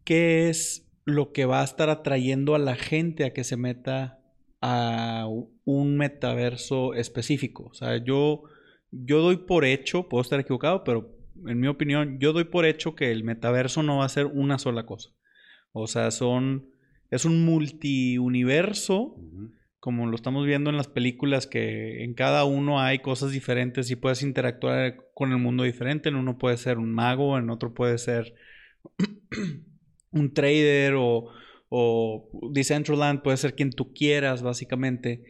¿Qué 0.04 0.48
es 0.48 0.90
lo 1.04 1.32
que 1.32 1.44
va 1.44 1.60
a 1.60 1.64
estar 1.64 1.90
atrayendo 1.90 2.54
a 2.54 2.58
la 2.58 2.76
gente 2.76 3.24
a 3.24 3.32
que 3.32 3.44
se 3.44 3.56
meta 3.56 4.19
a 4.60 5.26
un 5.64 5.96
metaverso 5.96 6.94
específico? 6.94 7.68
O 7.70 7.74
sea, 7.74 8.02
yo, 8.02 8.42
yo 8.90 9.20
doy 9.20 9.38
por 9.38 9.64
hecho, 9.64 10.08
puedo 10.08 10.22
estar 10.22 10.40
equivocado, 10.40 10.84
pero 10.84 11.16
en 11.46 11.60
mi 11.60 11.68
opinión, 11.68 12.18
yo 12.18 12.32
doy 12.32 12.44
por 12.44 12.66
hecho 12.66 12.94
que 12.94 13.10
el 13.10 13.24
metaverso 13.24 13.82
no 13.82 13.98
va 13.98 14.04
a 14.04 14.10
ser 14.10 14.26
una 14.26 14.58
sola 14.58 14.86
cosa. 14.86 15.10
O 15.72 15.86
sea, 15.86 16.10
son, 16.10 16.70
es 17.10 17.24
un 17.24 17.44
multiuniverso 17.44 19.16
como 19.80 20.06
lo 20.06 20.14
estamos 20.14 20.46
viendo 20.46 20.68
en 20.68 20.76
las 20.76 20.88
películas, 20.88 21.46
que 21.46 22.04
en 22.04 22.12
cada 22.12 22.44
uno 22.44 22.80
hay 22.80 22.98
cosas 22.98 23.32
diferentes 23.32 23.90
y 23.90 23.96
puedes 23.96 24.22
interactuar 24.22 25.06
con 25.14 25.32
el 25.32 25.38
mundo 25.38 25.64
diferente. 25.64 26.10
En 26.10 26.16
uno 26.16 26.36
puede 26.36 26.58
ser 26.58 26.76
un 26.78 26.92
mago, 26.92 27.38
en 27.38 27.48
otro 27.48 27.72
puede 27.72 27.96
ser 27.96 28.34
un 30.12 30.34
trader 30.34 30.94
o, 30.98 31.30
o 31.70 32.28
Decentraland, 32.52 33.22
puede 33.22 33.38
ser 33.38 33.54
quien 33.54 33.70
tú 33.70 33.94
quieras, 33.94 34.42
básicamente. 34.42 35.24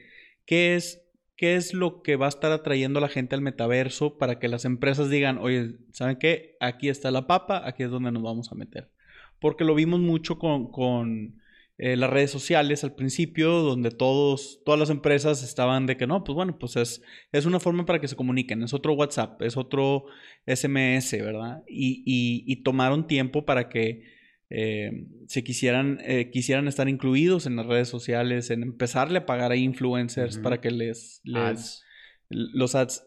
¿Qué 0.44 0.74
es, 0.74 1.00
¿Qué 1.36 1.54
es 1.54 1.72
lo 1.72 2.02
que 2.02 2.16
va 2.16 2.26
a 2.26 2.30
estar 2.30 2.50
atrayendo 2.50 2.98
a 2.98 3.02
la 3.02 3.08
gente 3.08 3.36
al 3.36 3.42
metaverso 3.42 4.18
para 4.18 4.40
que 4.40 4.48
las 4.48 4.64
empresas 4.64 5.08
digan, 5.08 5.38
oye, 5.38 5.76
¿saben 5.92 6.16
qué? 6.16 6.56
Aquí 6.58 6.88
está 6.88 7.12
la 7.12 7.28
papa, 7.28 7.62
aquí 7.64 7.84
es 7.84 7.90
donde 7.90 8.10
nos 8.10 8.24
vamos 8.24 8.50
a 8.50 8.56
meter. 8.56 8.90
Porque 9.38 9.64
lo 9.64 9.76
vimos 9.76 10.00
mucho 10.00 10.38
con, 10.38 10.72
con 10.72 11.40
eh, 11.82 11.96
las 11.96 12.10
redes 12.10 12.30
sociales 12.30 12.84
al 12.84 12.94
principio, 12.94 13.62
donde 13.62 13.90
todos, 13.90 14.60
todas 14.66 14.78
las 14.78 14.90
empresas 14.90 15.42
estaban 15.42 15.86
de 15.86 15.96
que 15.96 16.06
no, 16.06 16.24
pues 16.24 16.36
bueno, 16.36 16.58
pues 16.58 16.76
es, 16.76 17.02
es 17.32 17.46
una 17.46 17.58
forma 17.58 17.86
para 17.86 17.98
que 18.02 18.06
se 18.06 18.16
comuniquen, 18.16 18.62
es 18.62 18.74
otro 18.74 18.92
WhatsApp, 18.92 19.40
es 19.40 19.56
otro 19.56 20.04
SMS, 20.46 21.12
¿verdad? 21.12 21.62
Y, 21.66 22.54
tomaron 22.64 23.06
tiempo 23.06 23.46
para 23.46 23.70
que 23.70 24.02
eh, 24.50 25.06
se 25.28 25.44
quisieran, 25.44 26.00
eh, 26.02 26.30
quisieran 26.30 26.66
estar 26.66 26.88
incluidos 26.88 27.46
en 27.46 27.54
las 27.54 27.66
redes 27.66 27.88
sociales, 27.88 28.50
en 28.50 28.64
empezarle 28.64 29.18
a 29.18 29.26
pagar 29.26 29.52
a 29.52 29.56
influencers 29.56 30.38
para 30.38 30.60
que 30.60 30.72
les, 30.72 31.20
les 31.22 31.84
los 32.28 32.74
ads. 32.74 33.06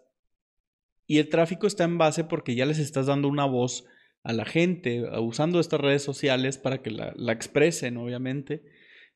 Y 1.06 1.17
el 1.17 1.27
tráfico 1.27 1.67
está 1.67 1.84
en 1.84 1.97
base 1.97 2.23
porque 2.23 2.56
ya 2.56 2.65
les 2.65 2.79
estás 2.79 3.08
dando 3.08 3.27
una 3.27 3.45
voz 3.45 3.86
a 4.23 4.32
la 4.32 4.45
gente 4.45 5.03
usando 5.19 5.60
estas 5.60 5.82
redes 5.82 6.01
sociales 6.01 6.58
para 6.58 6.82
que 6.82 6.91
la, 6.91 7.34
expresen, 7.34 7.97
obviamente, 7.97 8.63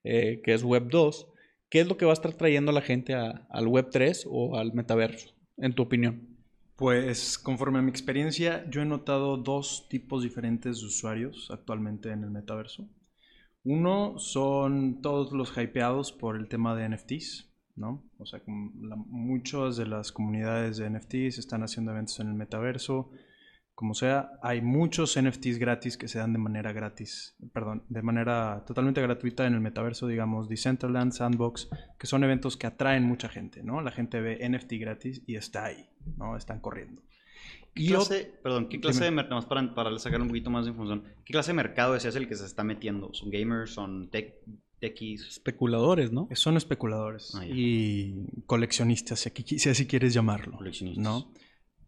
eh, 0.03 0.41
que 0.43 0.53
es 0.53 0.63
Web 0.63 0.89
2. 0.89 1.27
¿Qué 1.69 1.79
es 1.79 1.87
lo 1.87 1.97
que 1.97 2.05
va 2.05 2.11
a 2.11 2.13
estar 2.13 2.33
trayendo 2.33 2.71
a 2.71 2.73
la 2.73 2.81
gente 2.81 3.13
al 3.13 3.67
Web 3.67 3.87
3 3.89 4.25
o 4.29 4.57
al 4.57 4.73
metaverso, 4.73 5.33
en 5.57 5.73
tu 5.73 5.83
opinión? 5.83 6.36
Pues 6.77 7.39
conforme 7.39 7.79
a 7.79 7.81
mi 7.81 7.89
experiencia, 7.89 8.63
yo 8.69 8.83
he 8.83 8.85
notado 8.85 9.37
dos 9.37 9.87
tipos 9.89 10.21
diferentes 10.21 10.79
de 10.79 10.85
usuarios 10.85 11.49
actualmente 11.49 12.11
en 12.11 12.23
el 12.23 12.29
metaverso. 12.29 12.87
Uno 13.63 14.19
son 14.19 15.01
todos 15.01 15.31
los 15.31 15.57
hypeados 15.57 16.11
por 16.11 16.37
el 16.37 16.47
tema 16.47 16.75
de 16.75 16.87
NFTs, 16.87 17.51
¿no? 17.75 18.07
O 18.19 18.27
sea, 18.27 18.43
muchas 18.45 19.75
de 19.77 19.87
las 19.87 20.11
comunidades 20.11 20.77
de 20.77 20.87
NFTs 20.89 21.39
están 21.39 21.63
haciendo 21.63 21.93
eventos 21.93 22.19
en 22.19 22.27
el 22.27 22.35
metaverso, 22.35 23.09
como 23.77 23.93
sea, 23.93 24.31
hay 24.41 24.61
muchos 24.61 25.19
NFTs 25.21 25.59
gratis 25.59 25.97
que 25.97 26.07
se 26.07 26.17
dan 26.17 26.33
de 26.33 26.39
manera 26.39 26.73
gratis, 26.73 27.35
perdón, 27.53 27.83
de 27.89 28.01
manera 28.01 28.63
totalmente 28.65 29.01
gratuita 29.01 29.45
en 29.45 29.53
el 29.53 29.61
metaverso, 29.61 30.07
digamos, 30.07 30.49
Decentraland, 30.49 31.11
Sandbox, 31.11 31.69
que 31.97 32.07
son 32.07 32.23
eventos 32.23 32.57
que 32.57 32.67
atraen 32.67 33.03
mucha 33.03 33.29
gente, 33.29 33.63
¿no? 33.63 33.81
La 33.81 33.91
gente 33.91 34.21
ve 34.21 34.47
NFT 34.47 34.73
gratis 34.79 35.21
y 35.25 35.35
está 35.35 35.65
ahí, 35.65 35.89
¿no? 36.17 36.37
Están 36.37 36.59
corriendo. 36.59 37.01
¿Qué 37.73 37.85
clase, 37.85 38.33
perdón, 38.41 38.69
¿qué 38.69 38.79
clase 38.79 39.03
de 39.03 39.11
mercado, 39.11 39.47
para, 39.47 39.75
para 39.75 39.99
sacar 39.99 40.21
un 40.21 40.29
poquito 40.29 40.49
más 40.49 40.65
de 40.65 40.71
información, 40.71 41.03
qué 41.23 41.33
clase 41.33 41.51
de 41.51 41.55
mercado 41.55 41.95
ese 41.95 42.09
es 42.09 42.15
el 42.15 42.27
que 42.27 42.35
se 42.35 42.45
está 42.45 42.63
metiendo? 42.63 43.13
¿Son 43.13 43.29
gamers, 43.29 43.71
son 43.71 44.09
tech, 44.09 44.33
techies? 44.79 45.27
Especuladores, 45.27 46.11
¿no? 46.11 46.27
Son 46.33 46.57
especuladores 46.57 47.35
ah, 47.35 47.45
y 47.45 48.25
coleccionistas, 48.47 49.19
si, 49.19 49.69
así 49.69 49.85
quieres 49.85 50.13
llamarlo. 50.13 50.57
Coleccionistas. 50.57 51.03
¿no? 51.03 51.31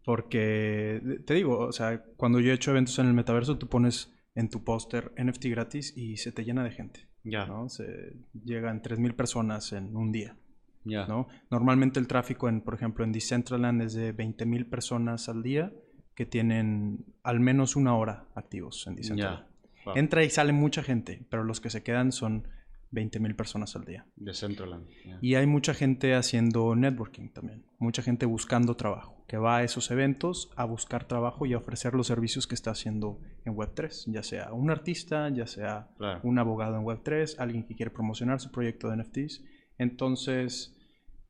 Porque, 0.04 1.20
te 1.26 1.34
digo, 1.34 1.58
o 1.58 1.72
sea, 1.72 2.02
cuando 2.16 2.40
yo 2.40 2.52
he 2.52 2.54
hecho 2.54 2.70
eventos 2.70 2.98
en 2.98 3.06
el 3.06 3.14
metaverso, 3.14 3.58
tú 3.58 3.68
pones 3.68 4.12
en 4.40 4.48
tu 4.48 4.64
póster 4.64 5.12
NFT 5.16 5.46
gratis 5.46 5.96
y 5.96 6.16
se 6.16 6.32
te 6.32 6.44
llena 6.44 6.64
de 6.64 6.70
gente. 6.70 7.08
Ya. 7.22 7.46
¿no? 7.46 7.68
Se 7.68 8.16
llegan 8.44 8.82
3.000 8.82 9.14
personas 9.14 9.72
en 9.72 9.94
un 9.96 10.10
día. 10.10 10.36
Ya. 10.84 11.06
¿no? 11.06 11.28
Normalmente 11.50 12.00
el 12.00 12.08
tráfico, 12.08 12.48
en, 12.48 12.62
por 12.62 12.74
ejemplo, 12.74 13.04
en 13.04 13.12
Decentraland 13.12 13.82
es 13.82 13.92
de 13.92 14.16
20.000 14.16 14.68
personas 14.68 15.28
al 15.28 15.42
día 15.42 15.72
que 16.14 16.26
tienen 16.26 17.04
al 17.22 17.40
menos 17.40 17.76
una 17.76 17.94
hora 17.94 18.26
activos 18.34 18.86
en 18.86 18.96
Decentraland. 18.96 19.46
Entra 19.94 20.24
y 20.24 20.30
sale 20.30 20.52
mucha 20.52 20.82
gente, 20.82 21.26
pero 21.30 21.42
los 21.44 21.60
que 21.60 21.70
se 21.70 21.82
quedan 21.82 22.12
son 22.12 22.46
20.000 22.92 23.36
personas 23.36 23.76
al 23.76 23.84
día. 23.84 24.06
Decentraland. 24.16 24.88
Y 25.20 25.34
hay 25.34 25.46
mucha 25.46 25.74
gente 25.74 26.14
haciendo 26.14 26.74
networking 26.74 27.30
también, 27.32 27.64
mucha 27.78 28.02
gente 28.02 28.26
buscando 28.26 28.76
trabajo 28.76 29.20
que 29.30 29.36
va 29.36 29.58
a 29.58 29.62
esos 29.62 29.92
eventos 29.92 30.50
a 30.56 30.64
buscar 30.64 31.04
trabajo 31.04 31.46
y 31.46 31.52
a 31.52 31.58
ofrecer 31.58 31.94
los 31.94 32.08
servicios 32.08 32.48
que 32.48 32.56
está 32.56 32.72
haciendo 32.72 33.20
en 33.44 33.54
Web3, 33.54 34.12
ya 34.12 34.24
sea 34.24 34.52
un 34.52 34.72
artista, 34.72 35.28
ya 35.28 35.46
sea 35.46 35.88
un 36.24 36.40
abogado 36.40 36.74
en 36.74 36.82
Web3, 36.82 37.36
alguien 37.38 37.64
que 37.64 37.76
quiere 37.76 37.92
promocionar 37.92 38.40
su 38.40 38.50
proyecto 38.50 38.90
de 38.90 38.96
NFTs. 38.96 39.44
Entonces, 39.78 40.76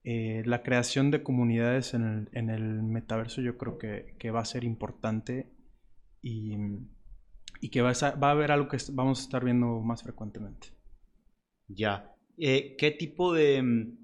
eh, 0.02 0.42
la 0.46 0.62
creación 0.62 1.10
de 1.10 1.22
comunidades 1.22 1.92
en 1.92 2.26
el, 2.32 2.82
metaverso 2.84 3.42
yo 3.42 3.58
creo 3.58 3.76
que, 3.76 4.30
va 4.30 4.40
a 4.40 4.46
ser 4.46 4.64
importante 4.64 5.52
y, 6.22 6.56
y 7.60 7.68
que 7.68 7.82
va 7.82 7.90
a, 7.90 8.10
va 8.12 8.28
a 8.28 8.30
haber 8.30 8.50
algo 8.50 8.68
que 8.68 8.78
vamos 8.94 9.20
a 9.20 9.22
estar 9.24 9.44
viendo 9.44 9.78
más 9.80 10.02
frecuentemente. 10.02 10.68
Ya. 11.74 12.14
Eh, 12.36 12.76
¿Qué 12.78 12.90
tipo 12.90 13.32
de... 13.32 13.62
Mm, 13.62 13.96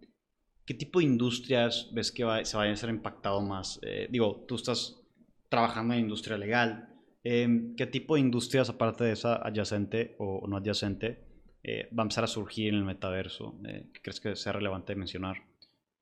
¿Qué 0.65 0.75
tipo 0.75 0.99
de 0.99 1.05
industrias 1.05 1.91
ves 1.95 2.11
que 2.11 2.25
se 2.45 2.57
vayan 2.57 2.75
a 2.75 2.77
ser 2.77 2.91
impactado 2.91 3.41
más? 3.41 3.79
Eh, 3.83 4.09
digo, 4.11 4.45
tú 4.49 4.57
estás 4.57 5.01
trabajando 5.49 5.95
en 5.95 6.01
industria 6.01 6.37
legal. 6.37 6.89
Em, 7.23 7.77
¿Qué 7.77 7.87
tipo 7.87 8.15
de 8.15 8.21
industrias, 8.23 8.69
aparte 8.69 9.05
de 9.05 9.13
esa 9.13 9.37
adyacente 9.37 10.17
o 10.19 10.45
no 10.49 10.57
adyacente, 10.57 11.25
eh, 11.63 11.89
va 11.97 12.03
a 12.03 12.07
empezar 12.07 12.25
a 12.25 12.27
surgir 12.27 12.69
en 12.71 12.81
el 12.81 12.85
metaverso? 12.85 13.61
¿Qué 13.63 14.01
crees 14.03 14.21
que 14.21 14.35
sea 14.35 14.53
relevante 14.53 14.97
mencionar? 14.97 15.37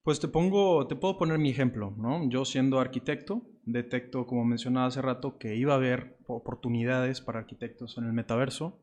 Pues 0.03 0.21
te 0.21 0.29
pongo, 0.29 0.87
te 0.87 0.97
puedo 0.97 1.19
poner 1.19 1.39
mi 1.39 1.51
ejemplo, 1.51 1.95
¿no? 1.97 2.29
Yo 2.29 2.45
siendo 2.45 2.79
arquitecto, 2.79 3.43
detecto, 3.65 4.27
como 4.27 4.45
mencionaba 4.45 4.87
hace 4.87 5.01
rato, 5.01 5.39
que 5.39 5.57
iba 5.57 5.73
a 5.73 5.77
haber 5.77 6.19
oportunidades 6.27 7.23
para 7.23 7.41
arquitectos 7.41 7.97
en 7.97 8.05
el 8.05 8.13
metaverso. 8.13 8.79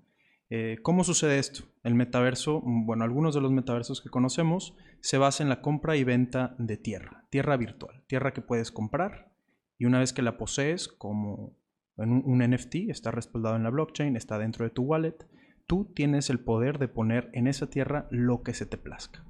Eh, 0.54 0.80
¿Cómo 0.82 1.06
sucede 1.06 1.40
esto? 1.40 1.64
El 1.82 1.96
metaverso, 1.96 2.62
mm, 2.62 2.86
bueno, 2.86 3.06
algunos 3.06 3.34
de 3.34 3.40
los 3.40 3.54
metaversos 3.54 4.02
que 4.02 4.10
conocemos 4.10 4.76
se 5.00 5.18
basan 5.18 5.46
en 5.46 5.50
la 5.50 5.62
compra 5.62 5.96
y 5.96 6.04
venta 6.04 6.56
de 6.60 6.76
tierra, 6.76 7.26
tierra 7.30 7.56
virtual, 7.56 8.04
tierra 8.08 8.34
que 8.34 8.42
puedes 8.42 8.70
comprar 8.70 9.32
y 9.78 9.86
una 9.86 10.00
vez 10.00 10.12
que 10.12 10.22
la 10.22 10.38
posees 10.38 10.90
como 10.90 11.56
un, 11.96 12.40
NFT, 12.40 12.90
está 12.90 13.12
respaldado 13.12 13.56
en 13.56 13.64
la 13.64 13.70
blockchain, 13.70 14.18
está 14.18 14.38
dentro 14.38 14.66
de 14.66 14.72
tu 14.72 14.84
wallet, 14.84 15.26
tú 15.68 15.90
tienes 15.96 16.30
el 16.30 16.42
poder 16.42 16.80
de 16.80 16.90
poner 16.90 17.30
en 17.32 17.48
esa 17.48 17.70
tierra 17.70 18.10
lo 18.12 18.44
que 18.44 18.54
se 18.54 18.66
te 18.66 18.78
plazca. 18.78 19.24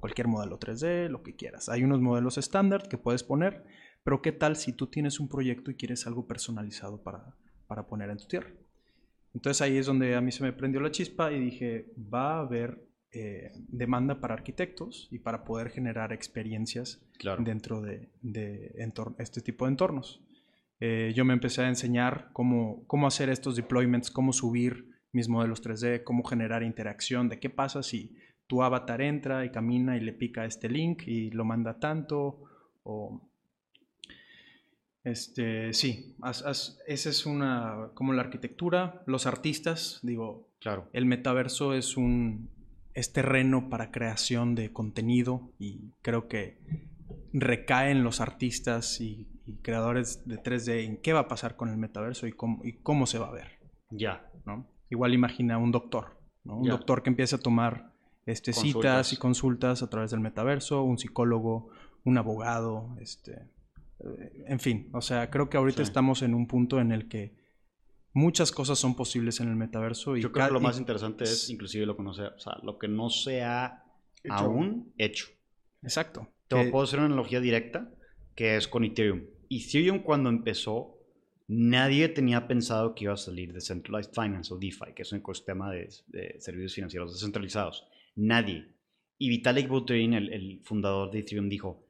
Cualquier 0.00 0.26
modelo 0.26 0.58
3D, 0.58 1.08
lo 1.08 1.22
que 1.22 1.36
quieras. 1.36 1.68
Hay 1.68 1.84
unos 1.84 2.00
modelos 2.00 2.36
estándar 2.36 2.88
que 2.88 2.98
puedes 2.98 3.22
poner, 3.22 3.64
pero 4.02 4.22
¿qué 4.22 4.32
tal 4.32 4.56
si 4.56 4.72
tú 4.72 4.88
tienes 4.88 5.20
un 5.20 5.28
proyecto 5.28 5.70
y 5.70 5.76
quieres 5.76 6.06
algo 6.08 6.26
personalizado 6.26 7.00
para, 7.04 7.36
para 7.68 7.86
poner 7.86 8.10
en 8.10 8.16
tu 8.16 8.26
tierra? 8.26 8.50
Entonces 9.34 9.60
ahí 9.62 9.76
es 9.76 9.86
donde 9.86 10.14
a 10.14 10.20
mí 10.20 10.30
se 10.32 10.42
me 10.42 10.52
prendió 10.52 10.80
la 10.80 10.90
chispa 10.90 11.32
y 11.32 11.40
dije, 11.40 11.92
va 12.12 12.36
a 12.36 12.40
haber 12.40 12.86
eh, 13.12 13.52
demanda 13.68 14.20
para 14.20 14.34
arquitectos 14.34 15.08
y 15.10 15.18
para 15.18 15.44
poder 15.44 15.70
generar 15.70 16.12
experiencias 16.12 17.00
dentro 17.40 17.80
de, 17.80 18.10
este 19.18 19.40
tipo 19.40 19.66
de 19.66 19.70
entornos. 19.72 20.20
Eh, 20.80 21.12
yo 21.14 21.24
me 21.24 21.32
empecé 21.32 21.62
a 21.62 21.68
enseñar 21.68 22.30
cómo, 22.32 22.84
cómo 22.86 23.06
hacer 23.06 23.28
estos 23.28 23.56
deployments, 23.56 24.10
cómo 24.10 24.32
subir 24.32 24.90
mis 25.12 25.28
modelos 25.28 25.62
3D, 25.62 26.02
cómo 26.02 26.24
generar 26.24 26.62
interacción, 26.62 27.28
de 27.28 27.38
qué 27.38 27.50
pasa 27.50 27.82
si 27.82 28.16
tu 28.46 28.62
avatar 28.62 29.00
entra 29.00 29.44
y 29.44 29.50
camina 29.50 29.96
y 29.96 30.00
le 30.00 30.12
pica 30.12 30.44
este 30.44 30.68
link 30.68 31.02
y 31.06 31.30
lo 31.30 31.44
manda 31.44 31.78
tanto 31.78 32.42
o 32.82 33.30
este 35.04 35.72
sí 35.74 36.16
esa 36.18 37.10
es 37.10 37.26
una 37.26 37.90
como 37.94 38.12
la 38.14 38.22
arquitectura 38.22 39.02
los 39.06 39.26
artistas 39.26 40.00
digo 40.02 40.48
claro. 40.60 40.88
el 40.92 41.04
metaverso 41.06 41.74
es 41.74 41.96
un 41.96 42.50
es 42.94 43.12
terreno 43.12 43.68
para 43.68 43.90
creación 43.90 44.54
de 44.54 44.72
contenido 44.72 45.52
y 45.58 45.92
creo 46.00 46.26
que 46.28 46.60
recaen 47.32 48.04
los 48.04 48.20
artistas 48.20 49.00
y, 49.00 49.28
creadores 49.60 50.26
de 50.26 50.38
3D 50.42 50.84
en 50.84 50.96
qué 50.96 51.12
va 51.12 51.20
a 51.20 51.28
pasar 51.28 51.56
con 51.56 51.68
el 51.68 51.76
metaverso 51.76 52.26
y 52.26 52.32
cómo, 52.32 52.64
y 52.64 52.78
cómo 52.78 53.06
se 53.06 53.18
va 53.18 53.28
a 53.28 53.32
ver. 53.32 53.58
Ya. 53.90 54.30
¿no? 54.46 54.66
igual 54.88 55.12
imagina 55.12 55.58
un 55.58 55.70
doctor 55.70 56.16
¿no? 56.44 56.56
un 56.56 56.68
doctor 56.68 57.02
que 57.02 57.10
empieza 57.10 57.36
a 57.36 57.40
tomar 57.40 57.92
este, 58.24 58.54
citas 58.54 59.12
y 59.12 59.18
consultas 59.18 59.82
a 59.82 59.90
través 59.90 60.10
del 60.10 60.20
metaverso, 60.20 60.82
un 60.82 60.98
psicólogo, 60.98 61.68
un 62.04 62.16
abogado, 62.16 62.96
este, 63.00 63.50
en 64.46 64.60
fin, 64.60 64.90
o 64.92 65.00
sea, 65.00 65.30
creo 65.30 65.48
que 65.48 65.56
ahorita 65.56 65.82
estamos 65.82 66.22
en 66.22 66.34
un 66.34 66.46
punto 66.46 66.80
en 66.80 66.92
el 66.92 67.08
que 67.08 67.36
muchas 68.12 68.52
cosas 68.52 68.78
son 68.78 68.94
posibles 68.94 69.40
en 69.40 69.48
el 69.48 69.56
metaverso. 69.56 70.16
Y 70.16 70.22
Yo 70.22 70.32
creo 70.32 70.46
que 70.46 70.52
lo 70.52 70.60
más 70.60 70.78
interesante 70.78 71.24
es 71.24 71.50
inclusive 71.50 71.86
lo 71.86 71.96
que 71.96 72.02
no 72.02 72.14
sea, 72.14 72.28
o 72.28 72.38
sea, 72.38 72.58
lo 72.62 72.78
que 72.78 72.88
no 72.88 73.10
se 73.10 73.42
ha 73.42 73.84
aún 74.28 74.92
hecho. 74.98 75.26
Exacto. 75.82 76.28
Te 76.48 76.70
puedo 76.70 76.84
hacer 76.84 76.98
una 76.98 77.06
analogía 77.06 77.40
directa 77.40 77.90
que 78.34 78.56
es 78.56 78.68
con 78.68 78.84
Ethereum. 78.84 79.24
Ethereum 79.50 80.00
cuando 80.00 80.28
empezó, 80.28 80.98
nadie 81.46 82.08
tenía 82.08 82.46
pensado 82.46 82.94
que 82.94 83.04
iba 83.04 83.14
a 83.14 83.18
salir 83.18 83.52
de 83.52 83.60
Centralized 83.60 84.12
Finance 84.12 84.52
o 84.52 84.58
DeFi, 84.58 84.94
que 84.94 85.02
es 85.02 85.12
un 85.12 85.18
ecosistema 85.18 85.70
de 85.70 85.88
servicios 86.38 86.74
financieros 86.74 87.12
descentralizados. 87.12 87.86
Nadie. 88.16 88.74
Y 89.18 89.28
Vitalik 89.28 89.68
Buterin, 89.68 90.14
el, 90.14 90.60
fundador 90.64 91.10
de 91.10 91.20
Ethereum, 91.20 91.48
dijo, 91.48 91.83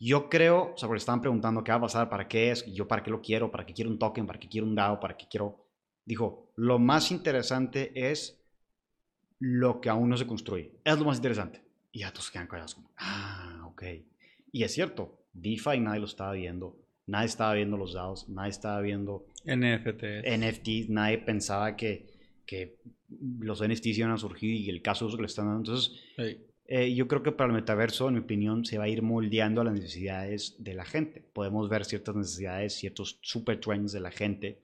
yo 0.00 0.30
creo, 0.30 0.72
o 0.74 0.78
sea, 0.78 0.88
porque 0.88 0.98
estaban 0.98 1.20
preguntando 1.20 1.62
qué 1.62 1.72
va 1.72 1.78
a 1.78 1.82
pasar, 1.82 2.08
para 2.08 2.26
qué 2.26 2.50
es, 2.50 2.64
yo 2.72 2.88
para 2.88 3.02
qué 3.02 3.10
lo 3.10 3.20
quiero, 3.20 3.50
para 3.50 3.66
qué 3.66 3.74
quiero 3.74 3.90
un 3.90 3.98
token, 3.98 4.26
para 4.26 4.40
qué 4.40 4.48
quiero 4.48 4.66
un 4.66 4.74
DAO, 4.74 4.98
para 4.98 5.16
qué 5.16 5.26
quiero... 5.30 5.66
Dijo, 6.06 6.50
lo 6.56 6.78
más 6.78 7.10
interesante 7.10 7.92
es 7.94 8.42
lo 9.38 9.80
que 9.80 9.90
aún 9.90 10.08
no 10.08 10.16
se 10.16 10.26
construye. 10.26 10.72
Es 10.84 10.98
lo 10.98 11.04
más 11.04 11.18
interesante. 11.18 11.62
Y 11.92 12.00
ya 12.00 12.12
todos 12.12 12.30
quedan 12.30 12.46
callados 12.46 12.74
como, 12.74 12.90
ah, 12.96 13.64
ok. 13.66 13.82
Y 14.52 14.62
es 14.62 14.72
cierto, 14.72 15.18
DeFi 15.34 15.80
nadie 15.80 16.00
lo 16.00 16.06
estaba 16.06 16.32
viendo. 16.32 16.78
Nadie 17.06 17.26
estaba 17.26 17.52
viendo 17.54 17.76
los 17.76 17.92
DAOs, 17.92 18.28
nadie 18.28 18.50
estaba 18.50 18.80
viendo 18.80 19.26
NFTs. 19.44 20.24
NFTs, 20.38 20.88
nadie 20.88 21.18
pensaba 21.18 21.76
que, 21.76 22.06
que 22.46 22.78
los 23.38 23.62
NFTs 23.62 23.98
iban 23.98 24.12
a 24.12 24.16
surgir 24.18 24.54
y 24.54 24.70
el 24.70 24.80
caso 24.80 25.08
que 25.08 25.22
le 25.22 25.26
están 25.26 25.46
dando. 25.46 25.72
Entonces, 25.72 26.00
eh, 26.72 26.94
yo 26.94 27.08
creo 27.08 27.24
que 27.24 27.32
para 27.32 27.48
el 27.48 27.56
metaverso, 27.56 28.06
en 28.06 28.14
mi 28.14 28.20
opinión, 28.20 28.64
se 28.64 28.78
va 28.78 28.84
a 28.84 28.88
ir 28.88 29.02
moldeando 29.02 29.60
a 29.60 29.64
las 29.64 29.74
necesidades 29.74 30.54
de 30.60 30.74
la 30.74 30.84
gente. 30.84 31.20
Podemos 31.20 31.68
ver 31.68 31.84
ciertas 31.84 32.14
necesidades, 32.14 32.74
ciertos 32.74 33.18
super 33.22 33.58
trends 33.58 33.90
de 33.90 33.98
la 33.98 34.12
gente, 34.12 34.62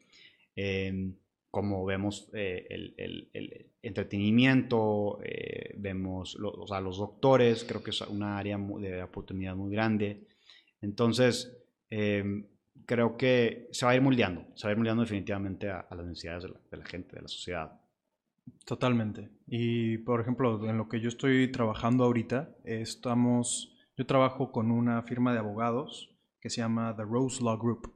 em, 0.54 1.16
como 1.50 1.84
vemos 1.84 2.30
eh, 2.32 2.64
el, 2.70 2.94
el, 2.96 3.72
entretenimiento, 3.82 5.18
eh, 5.24 5.74
vemos 5.78 6.38
o 6.40 6.66
sea, 6.68 6.80
los 6.80 6.98
doctores, 6.98 7.64
creo 7.64 7.82
que 7.82 7.90
es 7.90 8.00
una 8.02 8.38
área 8.38 8.56
de 8.56 9.02
oportunidad 9.02 9.56
muy 9.56 9.72
grande. 9.72 10.28
Entonces, 10.80 11.58
em, 11.90 12.46
creo 12.86 13.16
que 13.16 13.68
se 13.72 13.84
va 13.84 13.90
a 13.92 13.96
ir 13.96 14.02
moldeando, 14.02 14.46
se 14.54 14.68
va 14.68 14.70
a 14.70 14.72
ir 14.72 14.78
moldeando 14.78 15.02
definitivamente 15.02 15.70
a, 15.70 15.84
las 15.90 16.06
necesidades 16.06 16.44
de 16.70 16.76
la 16.76 16.84
gente, 16.84 17.16
de 17.16 17.22
la 17.22 17.28
sociedad. 17.28 17.80
Totalmente. 18.64 19.30
Y 19.46 19.98
por 19.98 20.20
ejemplo, 20.20 20.68
en 20.68 20.76
lo 20.76 20.88
que 20.88 21.00
yo 21.00 21.08
estoy 21.08 21.50
trabajando 21.50 22.04
ahorita, 22.04 22.56
estamos, 22.64 23.76
yo 23.96 24.06
trabajo 24.06 24.50
con 24.50 24.70
una 24.70 25.02
firma 25.02 25.32
de 25.32 25.38
abogados 25.38 26.10
que 26.40 26.50
se 26.50 26.60
llama 26.60 26.94
The 26.96 27.04
Rose 27.04 27.42
Law 27.42 27.58
Group 27.58 27.94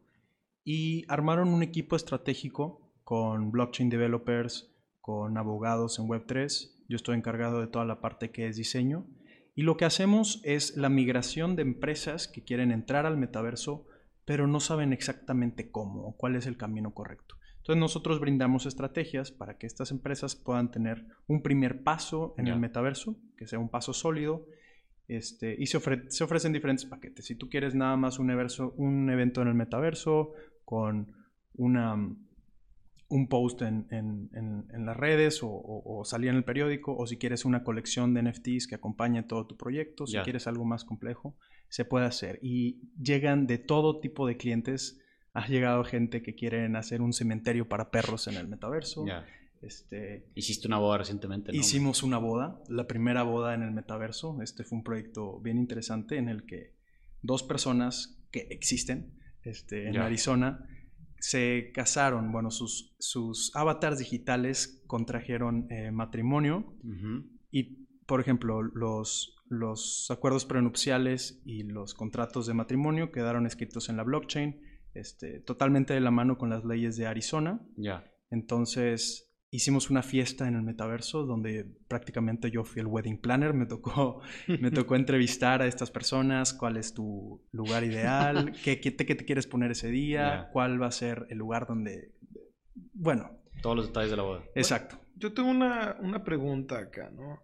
y 0.65 1.05
armaron 1.09 1.49
un 1.49 1.63
equipo 1.63 1.97
estratégico 1.97 2.93
con 3.03 3.51
blockchain 3.51 3.89
developers, 3.91 4.73
con 5.01 5.37
abogados 5.39 5.99
en 5.99 6.07
Web3. 6.07 6.85
Yo 6.89 6.97
estoy 6.97 7.17
encargado 7.17 7.61
de 7.61 7.67
toda 7.67 7.85
la 7.85 8.01
parte 8.01 8.31
que 8.31 8.47
es 8.47 8.57
diseño 8.57 9.07
y 9.55 9.63
lo 9.63 9.77
que 9.77 9.85
hacemos 9.85 10.41
es 10.45 10.77
la 10.77 10.89
migración 10.89 11.57
de 11.57 11.63
empresas 11.63 12.29
que 12.29 12.45
quieren 12.45 12.71
entrar 12.71 13.07
al 13.07 13.17
metaverso, 13.17 13.87
pero 14.25 14.47
no 14.47 14.61
saben 14.61 14.93
exactamente 14.93 15.71
cómo 15.71 16.07
o 16.07 16.17
cuál 16.17 16.37
es 16.37 16.47
el 16.47 16.57
camino 16.57 16.95
correcto. 16.95 17.37
Entonces 17.61 17.81
nosotros 17.81 18.21
brindamos 18.21 18.67
estrategias 18.67 19.31
para 19.31 19.59
que 19.59 19.67
estas 19.67 19.91
empresas 19.91 20.35
puedan 20.35 20.71
tener 20.71 21.07
un 21.27 21.43
primer 21.43 21.83
paso 21.83 22.35
en 22.39 22.49
el 22.49 22.59
metaverso, 22.59 23.17
que 23.37 23.47
sea 23.47 23.59
un 23.59 23.69
paso 23.69 23.93
sólido, 23.93 24.47
este, 25.09 25.57
y 25.59 25.67
se, 25.67 25.77
ofrecen 25.77 26.53
diferentes 26.53 26.87
paquetes. 26.87 27.27
Si 27.27 27.35
tú 27.35 27.49
quieres 27.49 27.75
nada 27.75 27.97
más 27.97 28.19
un, 28.19 28.31
un 28.77 29.11
evento 29.11 29.43
en 29.43 29.49
el 29.49 29.55
metaverso 29.55 30.33
con 30.65 31.13
una, 31.55 31.97
un 33.11 33.29
post 33.29 33.63
en, 33.63 34.31
las 34.73 34.97
redes 34.97 35.41
o, 35.43 36.03
salir 36.05 36.31
en 36.31 36.37
el 36.37 36.45
periódico, 36.45 36.97
o 36.97 37.07
si 37.07 37.19
quieres 37.19 37.45
una 37.45 37.65
colección 37.65 38.15
de 38.15 38.23
NFTs 38.23 38.69
que 38.69 38.77
acompañe 38.77 39.25
todo 39.25 39.47
tu 39.47 39.57
proyecto, 39.57 40.07
si 40.07 40.17
quieres 40.19 40.47
algo 40.47 40.65
más 40.65 40.85
complejo, 40.85 41.37
se 41.69 41.85
puede 41.85 42.07
hacer. 42.07 42.39
Y 42.41 42.81
llegan 43.01 43.47
de 43.47 43.59
todo 43.59 44.01
tipo 44.01 44.27
de 44.27 44.37
clientes 44.37 45.01
ha 45.33 45.47
llegado 45.47 45.85
gente 45.85 46.23
que 46.23 46.35
quieren 46.35 46.77
hacer 46.77 47.03
un 47.03 47.13
cementerio 47.13 47.69
para 47.69 47.91
perros 47.91 48.27
en 48.27 48.37
el 48.37 48.49
metaverso. 48.49 49.05
Este, 49.63 50.27
Hiciste 50.35 50.67
una 50.67 50.79
boda 50.79 50.99
recientemente, 50.99 51.55
Hicimos 51.55 52.03
una 52.03 52.19
boda, 52.19 52.63
la 52.69 52.87
primera 52.87 53.23
boda 53.23 53.55
en 53.55 53.63
el 53.63 53.71
metaverso. 53.73 54.41
Este 54.43 54.65
fue 54.65 54.79
un 54.79 54.85
proyecto 54.85 55.39
bien 55.41 55.59
interesante 55.59 56.17
en 56.17 56.29
el 56.29 56.47
que 56.47 56.75
dos 57.23 57.43
personas 57.43 58.19
que 58.31 58.47
existen 58.51 59.15
este, 59.43 59.89
en 59.89 59.99
Arizona 59.99 60.67
se 61.19 61.71
casaron. 61.75 62.33
Bueno, 62.33 62.51
sus, 62.51 62.95
sus 62.99 63.55
avatars 63.55 63.99
digitales 63.99 64.83
contrajeron 64.87 65.71
eh, 65.71 65.91
matrimonio 65.93 66.75
y, 67.51 67.87
por 68.07 68.21
ejemplo, 68.21 68.63
los, 68.63 69.37
los 69.49 70.11
acuerdos 70.11 70.47
prenupciales 70.47 71.43
y 71.45 71.65
los 71.65 71.95
contratos 71.95 72.47
de 72.47 72.55
matrimonio 72.55 73.13
quedaron 73.13 73.47
escritos 73.47 73.91
en 73.91 73.99
la 73.99 74.05
blockchain 74.05 74.70
este, 74.95 75.41
totalmente 75.41 75.95
de 75.95 76.01
la 76.01 76.11
mano 76.11 76.39
con 76.39 76.51
las 76.51 76.65
leyes 76.65 76.97
de 76.97 77.07
Arizona. 77.07 77.61
Ya. 77.77 78.05
Entonces 78.31 79.31
hicimos 79.51 79.91
una 79.91 80.03
fiesta 80.03 80.47
en 80.47 80.55
el 80.55 80.63
metaverso 80.63 81.25
donde 81.25 81.67
prácticamente 81.89 82.51
yo 82.51 82.65
fui 82.65 82.81
el 82.81 82.87
wedding 82.87 83.21
planner, 83.21 83.53
me 83.53 83.67
tocó, 83.67 84.23
me 84.61 84.71
tocó 84.71 84.97
entrevistar 84.97 85.63
a 85.63 85.67
estas 85.67 85.91
personas, 85.91 86.55
cuál 86.55 86.77
es 86.77 86.95
tu 86.95 87.45
lugar 87.53 87.85
ideal, 87.85 88.53
qué, 88.65 88.81
qué, 88.81 88.91
te, 88.91 89.05
qué 89.05 89.15
te, 89.15 89.25
quieres 89.25 89.47
poner 89.47 89.73
ese 89.73 89.89
día, 89.89 90.49
cuál 90.53 90.81
va 90.81 90.87
a 90.87 90.93
ser 90.93 91.27
el 91.31 91.39
lugar 91.39 91.67
donde... 91.67 92.15
Bueno, 92.93 93.43
Todos 93.63 93.77
los 93.77 93.87
detalles 93.89 94.11
de 94.11 94.17
la 94.17 94.23
boda. 94.23 94.45
Exacto. 94.55 95.01
yo 95.17 95.33
tengo 95.33 95.51
una, 95.51 95.97
una 96.01 96.23
pregunta 96.23 96.79
acá, 96.79 97.11
¿no? 97.11 97.41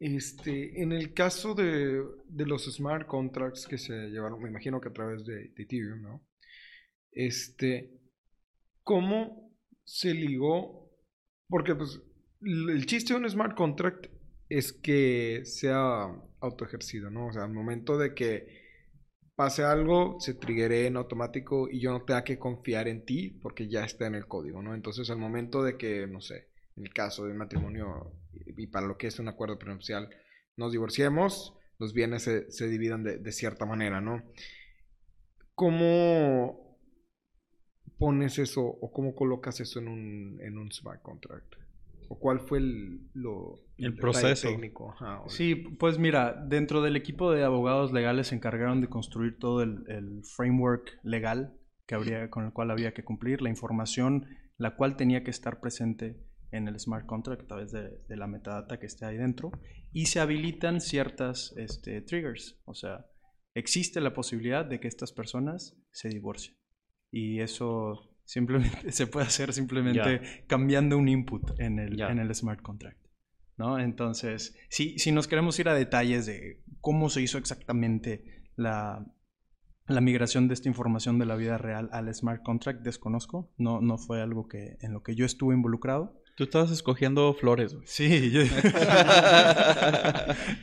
Este, 0.00 0.80
en 0.80 0.92
el 0.92 1.12
caso 1.12 1.54
de, 1.54 2.04
de, 2.28 2.46
los 2.46 2.72
smart 2.72 3.08
contracts 3.08 3.66
que 3.66 3.78
se 3.78 4.10
llevaron, 4.10 4.40
me 4.40 4.48
imagino 4.48 4.80
que 4.80 4.90
a 4.90 4.92
través 4.92 5.24
de, 5.24 5.48
de 5.48 5.62
Ethereum, 5.64 6.02
¿no? 6.02 6.27
Este, 7.12 8.00
¿cómo 8.82 9.52
se 9.84 10.14
ligó? 10.14 10.90
Porque 11.48 11.74
pues 11.74 12.00
el 12.42 12.86
chiste 12.86 13.14
de 13.14 13.20
un 13.20 13.30
smart 13.30 13.56
contract 13.56 14.06
es 14.48 14.72
que 14.72 15.42
sea 15.44 16.08
autoejercido, 16.40 17.10
¿no? 17.10 17.26
O 17.26 17.32
sea, 17.32 17.44
al 17.44 17.52
momento 17.52 17.98
de 17.98 18.14
que 18.14 18.68
pase 19.34 19.62
algo, 19.62 20.18
se 20.20 20.34
triggere 20.34 20.86
en 20.86 20.96
automático 20.96 21.68
y 21.70 21.80
yo 21.80 21.92
no 21.92 22.02
tenga 22.02 22.24
que 22.24 22.38
confiar 22.38 22.88
en 22.88 23.04
ti 23.04 23.30
porque 23.30 23.68
ya 23.68 23.84
está 23.84 24.06
en 24.06 24.14
el 24.14 24.26
código, 24.26 24.62
¿no? 24.62 24.74
Entonces, 24.74 25.10
al 25.10 25.18
momento 25.18 25.62
de 25.62 25.76
que, 25.76 26.06
no 26.06 26.20
sé, 26.20 26.48
en 26.76 26.84
el 26.84 26.92
caso 26.92 27.26
del 27.26 27.36
matrimonio 27.36 28.12
y 28.32 28.66
para 28.66 28.86
lo 28.86 28.96
que 28.96 29.06
es 29.06 29.18
un 29.18 29.28
acuerdo 29.28 29.58
prenupcial, 29.58 30.08
nos 30.56 30.72
divorciemos, 30.72 31.54
los 31.78 31.92
bienes 31.92 32.22
se, 32.22 32.50
se 32.50 32.68
dividan 32.68 33.04
de, 33.04 33.18
de, 33.18 33.32
cierta 33.32 33.64
manera, 33.64 34.00
¿no? 34.00 34.24
¿Cómo 35.54 36.67
pones 37.98 38.38
eso 38.38 38.62
o 38.62 38.92
cómo 38.92 39.14
colocas 39.14 39.60
eso 39.60 39.80
en 39.80 39.88
un, 39.88 40.40
en 40.40 40.58
un 40.58 40.70
smart 40.72 41.02
contract? 41.02 41.54
¿O 42.10 42.18
cuál 42.18 42.40
fue 42.40 42.58
el, 42.58 43.10
lo, 43.12 43.60
el 43.76 43.94
proceso 43.94 44.48
técnico? 44.48 44.92
Ajá, 44.92 45.22
sí, 45.26 45.54
pues 45.54 45.98
mira, 45.98 46.32
dentro 46.32 46.80
del 46.80 46.96
equipo 46.96 47.30
de 47.32 47.44
abogados 47.44 47.92
legales 47.92 48.28
se 48.28 48.34
encargaron 48.34 48.80
de 48.80 48.88
construir 48.88 49.38
todo 49.38 49.62
el, 49.62 49.84
el, 49.88 50.22
framework 50.24 50.98
legal 51.02 51.58
que 51.86 51.94
habría, 51.94 52.30
con 52.30 52.46
el 52.46 52.52
cual 52.52 52.70
había 52.70 52.94
que 52.94 53.04
cumplir, 53.04 53.42
la 53.42 53.50
información 53.50 54.26
la 54.56 54.74
cual 54.74 54.96
tenía 54.96 55.22
que 55.22 55.30
estar 55.30 55.60
presente 55.60 56.16
en 56.50 56.66
el 56.66 56.80
smart 56.80 57.04
contract 57.04 57.42
a 57.42 57.46
través 57.46 57.72
de, 57.72 57.90
de 58.08 58.16
la 58.16 58.26
metadata 58.26 58.78
que 58.78 58.86
esté 58.86 59.04
ahí 59.04 59.18
dentro 59.18 59.52
y 59.92 60.06
se 60.06 60.20
habilitan 60.20 60.80
ciertas 60.80 61.54
este, 61.56 62.00
triggers, 62.00 62.58
o 62.64 62.74
sea, 62.74 63.06
existe 63.54 64.00
la 64.00 64.14
posibilidad 64.14 64.64
de 64.64 64.80
que 64.80 64.88
estas 64.88 65.12
personas 65.12 65.76
se 65.92 66.08
divorcien 66.08 66.56
y 67.10 67.40
eso 67.40 68.08
Simplemente 68.28 68.92
se 68.92 69.06
puede 69.06 69.26
hacer 69.26 69.54
simplemente 69.54 70.44
cambiando 70.46 70.98
un 70.98 71.08
input 71.08 71.58
en 71.58 71.78
el, 71.78 71.98
en 71.98 72.18
el 72.18 72.34
smart 72.34 72.60
contract. 72.60 72.98
¿no? 73.56 73.78
Entonces, 73.78 74.54
si, 74.68 74.98
si 74.98 75.12
nos 75.12 75.26
queremos 75.26 75.58
ir 75.58 75.70
a 75.70 75.74
detalles 75.74 76.26
de 76.26 76.60
cómo 76.82 77.08
se 77.08 77.22
hizo 77.22 77.38
exactamente 77.38 78.44
la, 78.54 79.06
la 79.86 80.02
migración 80.02 80.46
de 80.46 80.52
esta 80.52 80.68
información 80.68 81.18
de 81.18 81.24
la 81.24 81.36
vida 81.36 81.56
real 81.56 81.88
al 81.90 82.14
smart 82.14 82.42
contract, 82.42 82.82
desconozco. 82.82 83.50
No, 83.56 83.80
no 83.80 83.96
fue 83.96 84.20
algo 84.20 84.46
que, 84.46 84.76
en 84.82 84.92
lo 84.92 85.02
que 85.02 85.14
yo 85.14 85.24
estuve 85.24 85.54
involucrado. 85.54 86.22
Tú 86.36 86.44
estabas 86.44 86.70
escogiendo 86.70 87.32
flores, 87.32 87.72
güey. 87.72 87.86
Sí, 87.86 88.30
yo, 88.30 88.42
yo 88.42 88.50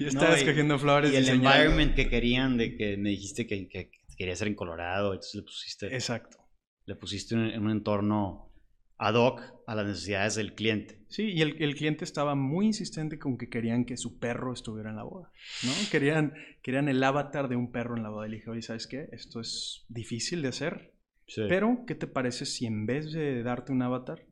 estaba 0.08 0.30
no, 0.30 0.36
escogiendo 0.36 0.78
flores. 0.78 1.12
Y 1.12 1.16
el 1.16 1.30
environment 1.30 1.96
que 1.96 2.10
querían, 2.10 2.58
de 2.58 2.78
que 2.78 2.96
me 2.96 3.10
dijiste 3.10 3.48
que, 3.48 3.68
que 3.68 3.90
quería 4.16 4.36
ser 4.36 4.48
en 4.48 4.56
Colorado, 4.56 5.14
entonces 5.14 5.36
le 5.36 5.42
pusiste. 5.44 5.94
Exacto 5.94 6.46
le 6.86 6.96
pusiste 6.96 7.36
en 7.36 7.64
un 7.64 7.72
entorno 7.72 8.52
ad 8.98 9.16
hoc 9.16 9.42
a 9.68 9.76
las 9.76 9.86
necesidades 9.86 10.36
del 10.36 10.54
cliente. 10.54 11.04
Sí, 11.10 11.32
y 11.32 11.42
el, 11.42 11.62
el, 11.62 11.76
cliente 11.76 12.06
estaba 12.06 12.36
muy 12.36 12.68
insistente 12.68 13.20
con 13.20 13.38
que 13.38 13.50
querían 13.50 13.86
que 13.86 13.98
su 13.98 14.20
perro 14.20 14.54
estuviera 14.54 14.90
en 14.90 14.96
la 14.96 15.04
boda, 15.04 15.32
¿no? 15.64 15.72
Querían, 15.92 16.34
querían 16.62 16.88
el 16.88 17.04
avatar 17.04 17.50
de 17.50 17.56
un 17.56 17.72
perro 17.72 17.98
en 17.98 18.04
la 18.04 18.10
boda. 18.10 18.28
Y 18.28 18.32
le 18.32 18.38
dije, 18.38 18.50
oye, 18.50 18.62
¿sabes 18.62 18.88
qué? 18.88 19.10
Esto 19.12 19.42
es 19.42 19.86
difícil 19.90 20.42
de 20.42 20.50
hacer, 20.50 20.94
sí. 21.28 21.42
pero 21.50 21.84
¿qué 21.86 21.96
te 21.96 22.08
parece 22.08 22.46
si 22.46 22.66
en 22.66 22.86
vez 22.86 23.12
de 23.12 23.44
darte 23.44 23.74
un 23.74 23.82
avatar, 23.82 24.26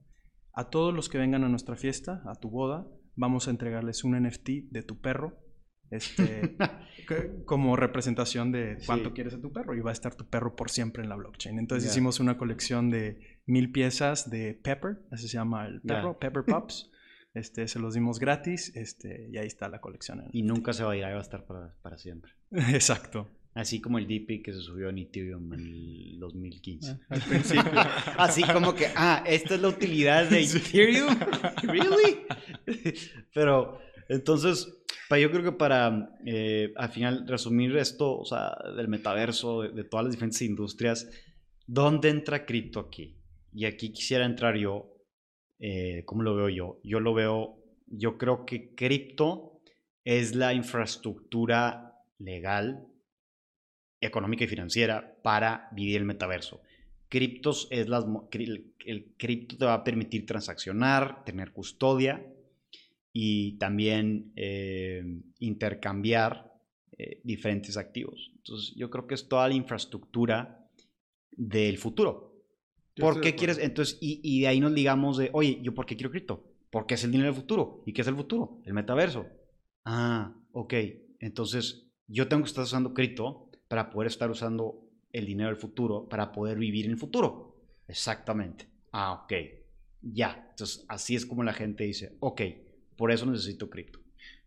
a 0.54 0.70
todos 0.70 0.94
los 0.94 1.10
que 1.10 1.18
vengan 1.18 1.44
a 1.44 1.50
nuestra 1.50 1.76
fiesta, 1.76 2.22
a 2.26 2.36
tu 2.36 2.50
boda, 2.50 2.88
vamos 3.16 3.48
a 3.48 3.52
entregarles 3.52 4.04
un 4.04 4.18
NFT 4.22 4.50
de 4.70 4.84
tu 4.84 5.02
perro 5.02 5.43
este, 5.96 6.56
como 7.46 7.76
representación 7.76 8.52
de 8.52 8.78
cuánto 8.86 9.10
sí. 9.10 9.16
quieres 9.16 9.34
a 9.34 9.42
tu 9.42 9.52
perro 9.52 9.76
y 9.76 9.82
va 9.82 9.92
a 9.92 9.94
estar 9.94 10.16
tu 10.16 10.26
perro 10.26 10.56
por 10.56 10.70
siempre 10.70 11.04
en 11.04 11.10
la 11.10 11.16
blockchain. 11.16 11.60
Entonces 11.60 11.86
yeah. 11.86 11.92
hicimos 11.92 12.20
una 12.20 12.38
colección 12.38 12.90
de 12.90 13.40
mil 13.46 13.72
piezas 13.72 14.30
de 14.30 14.54
Pepper, 14.54 15.00
así 15.12 15.28
se 15.28 15.36
llama 15.36 15.66
el 15.66 15.82
perro, 15.82 16.12
yeah. 16.12 16.20
Pepper 16.20 16.44
Pops. 16.46 16.90
Este, 17.36 17.68
se 17.68 17.80
los 17.80 17.96
dimos 17.96 18.20
gratis 18.20 18.72
este, 18.76 19.28
y 19.32 19.38
ahí 19.38 19.48
está 19.48 19.68
la 19.68 19.82
colección. 19.82 20.24
Y 20.34 20.44
nunca 20.44 20.72
se 20.72 20.84
va 20.84 20.92
a 20.92 20.96
ir, 20.96 21.04
ahí 21.04 21.14
va 21.14 21.18
a 21.18 21.24
estar 21.24 21.48
para, 21.48 21.74
para 21.82 21.98
siempre. 21.98 22.32
Exacto. 22.52 23.28
Así 23.56 23.80
como 23.82 24.00
el 24.00 24.08
DP 24.08 24.44
que 24.44 24.52
se 24.52 24.62
subió 24.62 24.90
en 24.90 24.98
Ethereum 24.98 25.54
en 25.54 25.60
el 25.60 26.20
2015. 26.20 26.92
Ah, 26.92 26.98
al 27.10 27.22
principio. 27.22 27.72
Así 28.18 28.44
como 28.44 28.74
que, 28.74 28.88
ah, 28.96 29.24
esta 29.28 29.56
es 29.56 29.62
la 29.62 29.68
utilidad 29.68 30.28
de 30.28 30.42
Ethereum. 30.42 31.16
¿Really? 31.62 32.26
Pero, 33.34 33.80
entonces, 34.14 34.84
yo 35.10 35.32
creo 35.32 35.44
que 35.44 35.52
para, 35.52 36.10
eh, 36.26 36.72
al 36.76 36.90
final, 36.90 37.28
resumir 37.28 37.76
esto, 37.78 38.18
o 38.20 38.26
sea, 38.26 38.56
del 38.76 38.88
metaverso, 38.88 39.62
de, 39.62 39.70
de 39.70 39.84
todas 39.84 40.06
las 40.06 40.14
diferentes 40.14 40.42
industrias, 40.42 41.10
¿dónde 41.66 42.10
entra 42.10 42.46
cripto 42.46 42.80
aquí? 42.80 43.18
Y 43.52 43.66
aquí 43.66 43.92
quisiera 43.92 44.26
entrar 44.26 44.56
yo, 44.56 44.94
eh, 45.60 46.04
¿cómo 46.06 46.24
lo 46.24 46.36
veo 46.36 46.50
yo? 46.50 46.80
Yo 46.84 47.00
lo 47.00 47.14
veo, 47.14 47.64
yo 47.88 48.18
creo 48.18 48.46
que 48.46 48.74
cripto 48.76 49.62
es 50.04 50.36
la 50.36 50.54
infraestructura 50.54 52.00
legal, 52.18 52.88
económica 54.02 54.44
y 54.44 54.48
financiera 54.48 55.18
para 55.24 55.70
vivir 55.72 55.98
el 55.98 56.06
metaverso. 56.06 56.62
Criptos 57.10 57.68
es 57.70 57.88
las, 57.88 58.06
el, 58.32 58.74
el 58.86 59.14
cripto 59.18 59.58
te 59.58 59.66
va 59.66 59.76
a 59.76 59.84
permitir 59.84 60.26
transaccionar, 60.26 61.24
tener 61.24 61.52
custodia, 61.52 62.26
y 63.14 63.58
también 63.60 64.34
eh, 64.36 65.22
intercambiar 65.40 66.52
eh, 66.98 67.22
diferentes 67.24 67.78
activos. 67.78 68.32
Entonces, 68.36 68.74
yo 68.76 68.90
creo 68.90 69.06
que 69.06 69.14
es 69.14 69.28
toda 69.28 69.48
la 69.48 69.54
infraestructura 69.54 70.68
del 71.32 71.78
futuro. 71.78 72.34
Yo 72.96 73.06
¿Por 73.06 73.22
qué 73.22 73.36
quieres? 73.36 73.60
Entonces, 73.60 73.98
y, 74.02 74.20
y, 74.24 74.42
de 74.42 74.48
ahí 74.48 74.60
nos 74.60 74.74
digamos 74.74 75.18
de, 75.18 75.30
oye, 75.34 75.60
¿yo 75.62 75.74
por 75.74 75.86
qué 75.86 75.96
quiero 75.96 76.12
cripto? 76.12 76.44
Porque 76.72 76.96
es 76.96 77.04
el 77.04 77.12
dinero 77.12 77.32
del 77.32 77.40
futuro. 77.40 77.84
¿Y 77.86 77.94
qué 77.94 78.02
es 78.02 78.08
el 78.08 78.16
futuro? 78.16 78.62
El 78.66 78.74
metaverso. 78.74 79.28
Ah, 79.86 80.36
ok. 80.52 80.74
Entonces, 81.20 81.88
yo 82.08 82.28
tengo 82.28 82.44
que 82.44 82.50
estar 82.50 82.64
usando 82.64 82.94
cripto 82.94 83.50
para 83.68 83.90
poder 83.90 84.08
estar 84.08 84.30
usando 84.30 84.90
el 85.12 85.26
dinero 85.28 85.50
del 85.50 85.58
futuro 85.58 86.10
para 86.10 86.32
poder 86.32 86.58
vivir 86.58 86.86
en 86.86 86.92
el 86.92 86.98
futuro. 86.98 87.56
Exactamente. 87.88 88.68
Ah, 88.92 89.24
ok. 89.24 89.34
Ya. 90.02 90.48
Entonces, 90.50 90.86
así 90.90 91.16
es 91.16 91.26
como 91.26 91.44
la 91.44 91.54
gente 91.54 91.84
dice, 91.84 92.18
ok, 92.20 92.42
por 92.98 93.12
eso 93.12 93.26
necesito 93.26 93.70
cripto. 93.70 94.00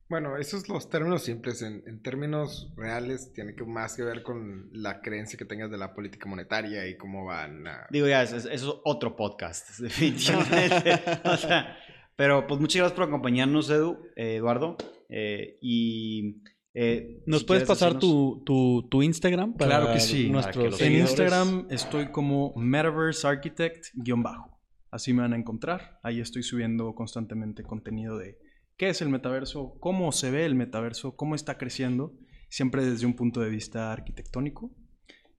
Bueno, 0.09 0.37
esos 0.37 0.69
los 0.69 0.89
términos 0.89 1.25
simples. 1.25 1.63
En, 1.63 1.83
en, 1.87 2.01
términos 2.01 2.73
reales, 2.77 3.33
tiene 3.33 3.55
que 3.55 3.65
más 3.65 3.97
que 3.97 4.05
ver 4.05 4.23
con 4.23 4.69
la 4.73 5.01
creencia 5.01 5.37
que 5.37 5.45
tengas 5.45 5.71
de 5.71 5.79
la 5.79 5.95
política 5.95 6.29
monetaria 6.29 6.87
y 6.87 6.97
cómo 6.97 7.25
van 7.25 7.67
a... 7.67 7.87
Digo, 7.91 8.07
ya, 8.07 8.23
eso, 8.23 8.37
es 8.49 8.65
otro 8.85 9.17
podcast, 9.17 9.69
definitivamente. 9.81 11.03
o 11.25 11.37
sea, 11.37 11.77
pero 12.15 12.47
pues 12.47 12.61
muchas 12.61 12.81
gracias 12.81 12.97
por 12.97 13.09
acompañarnos, 13.09 13.69
Edu, 13.69 13.99
eh, 14.15 14.37
Eduardo. 14.37 14.77
Eh, 15.09 15.59
y... 15.61 16.43
Eh, 16.79 17.23
¿Nos 17.25 17.41
si 17.41 17.47
puedes 17.47 17.65
pasar 17.65 17.99
tu, 17.99 18.43
tu, 18.45 18.87
tu, 18.91 19.03
Instagram? 19.03 19.55
Para 19.55 19.79
claro 19.79 19.93
que 19.95 20.01
sí. 20.01 20.29
Nuestros 20.29 20.79
en 20.83 20.93
Instagram 20.93 21.67
estoy 21.71 22.13
como 22.13 22.53
Metaverse 22.55 23.27
Architect-bajo. 23.27 24.56
Así 24.97 25.13
me 25.13 25.21
van 25.21 25.35
a 25.35 25.37
encontrar. 25.37 26.01
Ahí 26.03 26.21
estoy 26.21 26.43
subiendo 26.43 26.95
constantemente 26.95 27.63
contenido 27.63 28.17
de 28.17 28.39
qué 28.79 28.89
es 28.89 29.03
el 29.03 29.11
metaverso, 29.11 29.77
cómo 29.79 30.11
se 30.11 30.31
ve 30.31 30.47
el 30.47 30.55
metaverso, 30.55 31.17
cómo 31.17 31.35
está 31.35 31.59
creciendo, 31.59 32.15
siempre 32.49 32.83
desde 32.83 33.05
un 33.05 33.15
punto 33.15 33.43
de 33.43 33.51
vista 33.51 33.93
arquitectónico, 33.93 34.75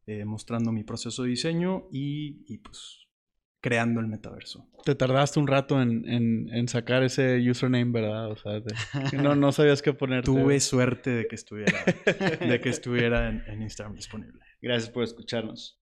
eh, 0.05 0.25
mostrando 0.25 0.71
mi 0.71 0.83
proceso 0.83 1.23
de 1.23 1.29
diseño 1.29 1.87
y, 1.91 2.43
y, 2.47 2.59
pues 2.59 3.07
creando 3.59 3.99
el 3.99 4.05
metaverso. 4.05 4.69
Te 4.85 4.93
tardaste 4.93 5.39
un 5.39 5.47
rato 5.47 5.81
en, 5.81 6.07
en, 6.07 6.53
en 6.53 6.67
sacar 6.67 7.01
ese 7.01 7.37
username, 7.49 7.91
¿verdad? 7.91 8.29
O 8.29 8.35
sea, 8.35 8.59
de, 8.59 8.73
no, 9.17 9.35
no 9.35 9.51
sabías 9.51 9.81
qué 9.81 9.91
poner. 9.91 10.23
Tuve 10.23 10.59
suerte 10.59 11.09
de 11.09 11.27
que 11.27 11.33
estuviera, 11.33 11.83
de 12.39 12.59
que 12.61 12.69
estuviera 12.69 13.27
en, 13.27 13.43
en 13.47 13.63
Instagram 13.63 13.95
disponible. 13.95 14.39
Gracias 14.61 14.91
por 14.91 15.03
escucharnos. 15.03 15.81